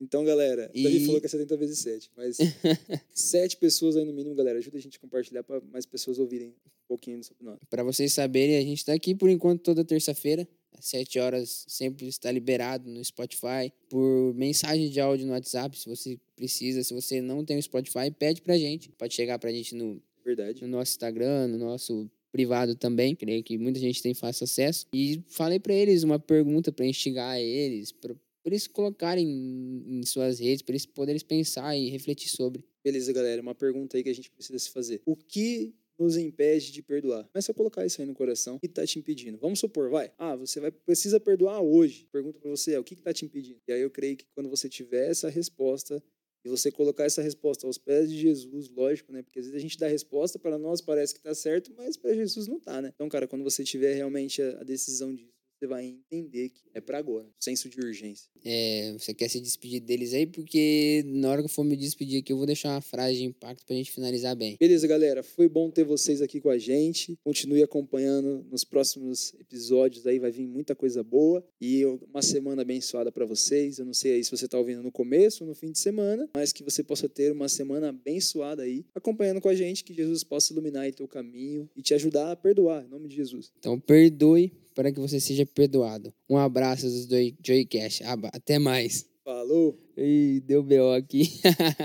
Então, 0.00 0.24
galera, 0.24 0.70
e... 0.74 0.82
Davi 0.82 1.04
falou 1.04 1.20
que 1.20 1.26
é 1.26 1.28
70 1.28 1.56
vezes 1.58 1.78
7, 1.80 2.10
mas 2.16 2.38
7 3.12 3.56
pessoas 3.58 3.96
aí 3.96 4.04
no 4.04 4.12
mínimo, 4.12 4.34
galera. 4.34 4.58
Ajuda 4.58 4.78
a 4.78 4.80
gente 4.80 4.96
a 4.96 5.00
compartilhar 5.00 5.42
para 5.42 5.60
mais 5.72 5.84
pessoas 5.84 6.18
ouvirem 6.18 6.48
um 6.48 6.54
pouquinho 6.88 7.22
sobre 7.22 7.44
nós. 7.44 7.58
Para 7.68 7.82
vocês 7.82 8.12
saberem, 8.12 8.56
a 8.56 8.62
gente 8.62 8.78
está 8.78 8.94
aqui 8.94 9.14
por 9.14 9.28
enquanto 9.28 9.60
toda 9.60 9.84
terça-feira, 9.84 10.48
às 10.72 10.86
7 10.86 11.18
horas, 11.18 11.64
sempre 11.68 12.08
está 12.08 12.32
liberado 12.32 12.88
no 12.88 13.04
Spotify, 13.04 13.70
por 13.88 14.32
mensagem 14.34 14.88
de 14.88 15.00
áudio 15.00 15.26
no 15.26 15.32
WhatsApp, 15.32 15.78
se 15.78 15.88
você 15.88 16.18
precisa. 16.34 16.82
Se 16.82 16.94
você 16.94 17.20
não 17.20 17.44
tem 17.44 17.58
o 17.58 17.62
Spotify, 17.62 18.10
pede 18.10 18.40
pra 18.40 18.56
gente. 18.56 18.88
Pode 18.90 19.12
chegar 19.12 19.38
pra 19.38 19.52
gente 19.52 19.74
no, 19.74 20.02
Verdade. 20.24 20.62
no 20.62 20.68
nosso 20.68 20.92
Instagram, 20.92 21.48
no 21.48 21.58
nosso 21.58 22.10
privado 22.32 22.74
também, 22.74 23.14
creio 23.14 23.42
que 23.42 23.58
muita 23.58 23.78
gente 23.80 24.00
tem 24.00 24.14
fácil 24.14 24.44
acesso. 24.44 24.86
E 24.92 25.22
falei 25.26 25.58
para 25.58 25.74
eles 25.74 26.02
uma 26.02 26.18
pergunta 26.18 26.72
para 26.72 26.86
instigar 26.86 27.38
eles, 27.38 27.92
pra 27.92 28.14
para 28.42 28.52
eles 28.52 28.66
colocarem 28.66 29.26
em 29.26 30.02
suas 30.04 30.38
redes, 30.38 30.62
para 30.62 30.72
eles 30.72 30.86
poderem 30.86 31.20
pensar 31.20 31.76
e 31.76 31.88
refletir 31.88 32.28
sobre. 32.28 32.64
Beleza, 32.82 33.12
galera. 33.12 33.42
Uma 33.42 33.54
pergunta 33.54 33.96
aí 33.96 34.02
que 34.02 34.08
a 34.08 34.14
gente 34.14 34.30
precisa 34.30 34.58
se 34.58 34.70
fazer. 34.70 35.02
O 35.04 35.14
que 35.14 35.74
nos 35.98 36.16
impede 36.16 36.72
de 36.72 36.82
perdoar? 36.82 37.28
Começa 37.28 37.52
a 37.52 37.54
colocar 37.54 37.84
isso 37.84 38.00
aí 38.00 38.06
no 38.06 38.14
coração. 38.14 38.56
O 38.56 38.60
que 38.60 38.66
está 38.66 38.86
te 38.86 38.98
impedindo? 38.98 39.36
Vamos 39.38 39.58
supor, 39.58 39.90
vai. 39.90 40.10
Ah, 40.16 40.34
você 40.34 40.58
vai 40.58 40.70
precisa 40.70 41.20
perdoar 41.20 41.60
hoje. 41.60 42.08
Pergunta 42.10 42.38
para 42.38 42.50
você 42.50 42.72
é 42.72 42.78
o 42.78 42.84
que 42.84 42.94
está 42.94 43.12
te 43.12 43.26
impedindo? 43.26 43.60
E 43.68 43.72
aí 43.72 43.82
eu 43.82 43.90
creio 43.90 44.16
que 44.16 44.24
quando 44.34 44.48
você 44.48 44.68
tiver 44.68 45.10
essa 45.10 45.28
resposta 45.28 46.02
e 46.42 46.48
você 46.48 46.72
colocar 46.72 47.04
essa 47.04 47.20
resposta 47.20 47.66
aos 47.66 47.76
pés 47.76 48.08
de 48.08 48.18
Jesus, 48.18 48.70
lógico, 48.70 49.12
né? 49.12 49.22
Porque 49.22 49.40
às 49.40 49.44
vezes 49.44 49.58
a 49.58 49.60
gente 49.60 49.76
dá 49.76 49.86
a 49.86 49.90
resposta 49.90 50.38
para 50.38 50.56
nós 50.56 50.80
parece 50.80 51.12
que 51.12 51.20
está 51.20 51.34
certo, 51.34 51.70
mas 51.76 51.98
para 51.98 52.14
Jesus 52.14 52.46
não 52.46 52.58
tá, 52.58 52.80
né? 52.80 52.92
Então, 52.94 53.06
cara, 53.10 53.28
quando 53.28 53.44
você 53.44 53.62
tiver 53.62 53.92
realmente 53.92 54.40
a 54.40 54.62
decisão 54.62 55.14
disso 55.14 55.39
você 55.60 55.66
vai 55.66 55.84
entender 55.84 56.48
que 56.48 56.62
é 56.72 56.80
para 56.80 56.96
agora. 56.96 57.26
Senso 57.38 57.68
de 57.68 57.78
urgência. 57.78 58.30
É, 58.42 58.94
você 58.98 59.12
quer 59.12 59.28
se 59.28 59.38
despedir 59.38 59.80
deles 59.80 60.14
aí, 60.14 60.26
porque 60.26 61.04
na 61.06 61.30
hora 61.30 61.42
que 61.42 61.46
eu 61.46 61.50
for 61.50 61.64
me 61.64 61.76
despedir 61.76 62.20
aqui, 62.20 62.32
eu 62.32 62.38
vou 62.38 62.46
deixar 62.46 62.70
uma 62.70 62.80
frase 62.80 63.18
de 63.18 63.24
impacto 63.24 63.66
pra 63.66 63.76
gente 63.76 63.92
finalizar 63.92 64.34
bem. 64.34 64.56
Beleza, 64.58 64.86
galera. 64.86 65.22
Foi 65.22 65.48
bom 65.48 65.70
ter 65.70 65.84
vocês 65.84 66.22
aqui 66.22 66.40
com 66.40 66.48
a 66.48 66.56
gente. 66.56 67.18
Continue 67.22 67.62
acompanhando 67.62 68.46
nos 68.50 68.64
próximos 68.64 69.34
episódios 69.38 70.06
aí, 70.06 70.18
vai 70.18 70.30
vir 70.30 70.46
muita 70.46 70.74
coisa 70.74 71.02
boa. 71.02 71.44
E 71.60 71.84
uma 71.84 72.22
semana 72.22 72.62
abençoada 72.62 73.12
para 73.12 73.26
vocês. 73.26 73.78
Eu 73.78 73.84
não 73.84 73.94
sei 73.94 74.14
aí 74.14 74.24
se 74.24 74.30
você 74.30 74.48
tá 74.48 74.56
ouvindo 74.56 74.82
no 74.82 74.90
começo 74.90 75.44
ou 75.44 75.48
no 75.48 75.54
fim 75.54 75.70
de 75.70 75.78
semana, 75.78 76.26
mas 76.34 76.52
que 76.54 76.64
você 76.64 76.82
possa 76.82 77.06
ter 77.06 77.32
uma 77.32 77.50
semana 77.50 77.90
abençoada 77.90 78.62
aí, 78.62 78.86
acompanhando 78.94 79.42
com 79.42 79.48
a 79.48 79.54
gente, 79.54 79.84
que 79.84 79.92
Jesus 79.92 80.24
possa 80.24 80.54
iluminar 80.54 80.84
aí 80.84 80.92
teu 80.92 81.06
caminho 81.06 81.68
e 81.76 81.82
te 81.82 81.92
ajudar 81.92 82.32
a 82.32 82.36
perdoar, 82.36 82.84
em 82.84 82.88
nome 82.88 83.08
de 83.08 83.16
Jesus. 83.16 83.52
Então, 83.58 83.78
perdoe 83.78 84.52
para 84.74 84.92
que 84.92 85.00
você 85.00 85.20
seja 85.20 85.46
perdoado. 85.46 86.12
Um 86.28 86.36
abraço 86.36 86.86
dos 86.86 87.06
do 87.06 87.16
Joycast. 87.44 88.02
Até 88.32 88.58
mais. 88.58 89.06
Falou. 89.24 89.78
Ih, 89.96 90.40
deu 90.40 90.62
B.O. 90.62 90.92
aqui. 90.92 91.40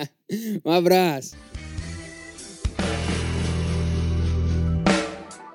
um 0.65 0.71
abraço. 0.71 1.35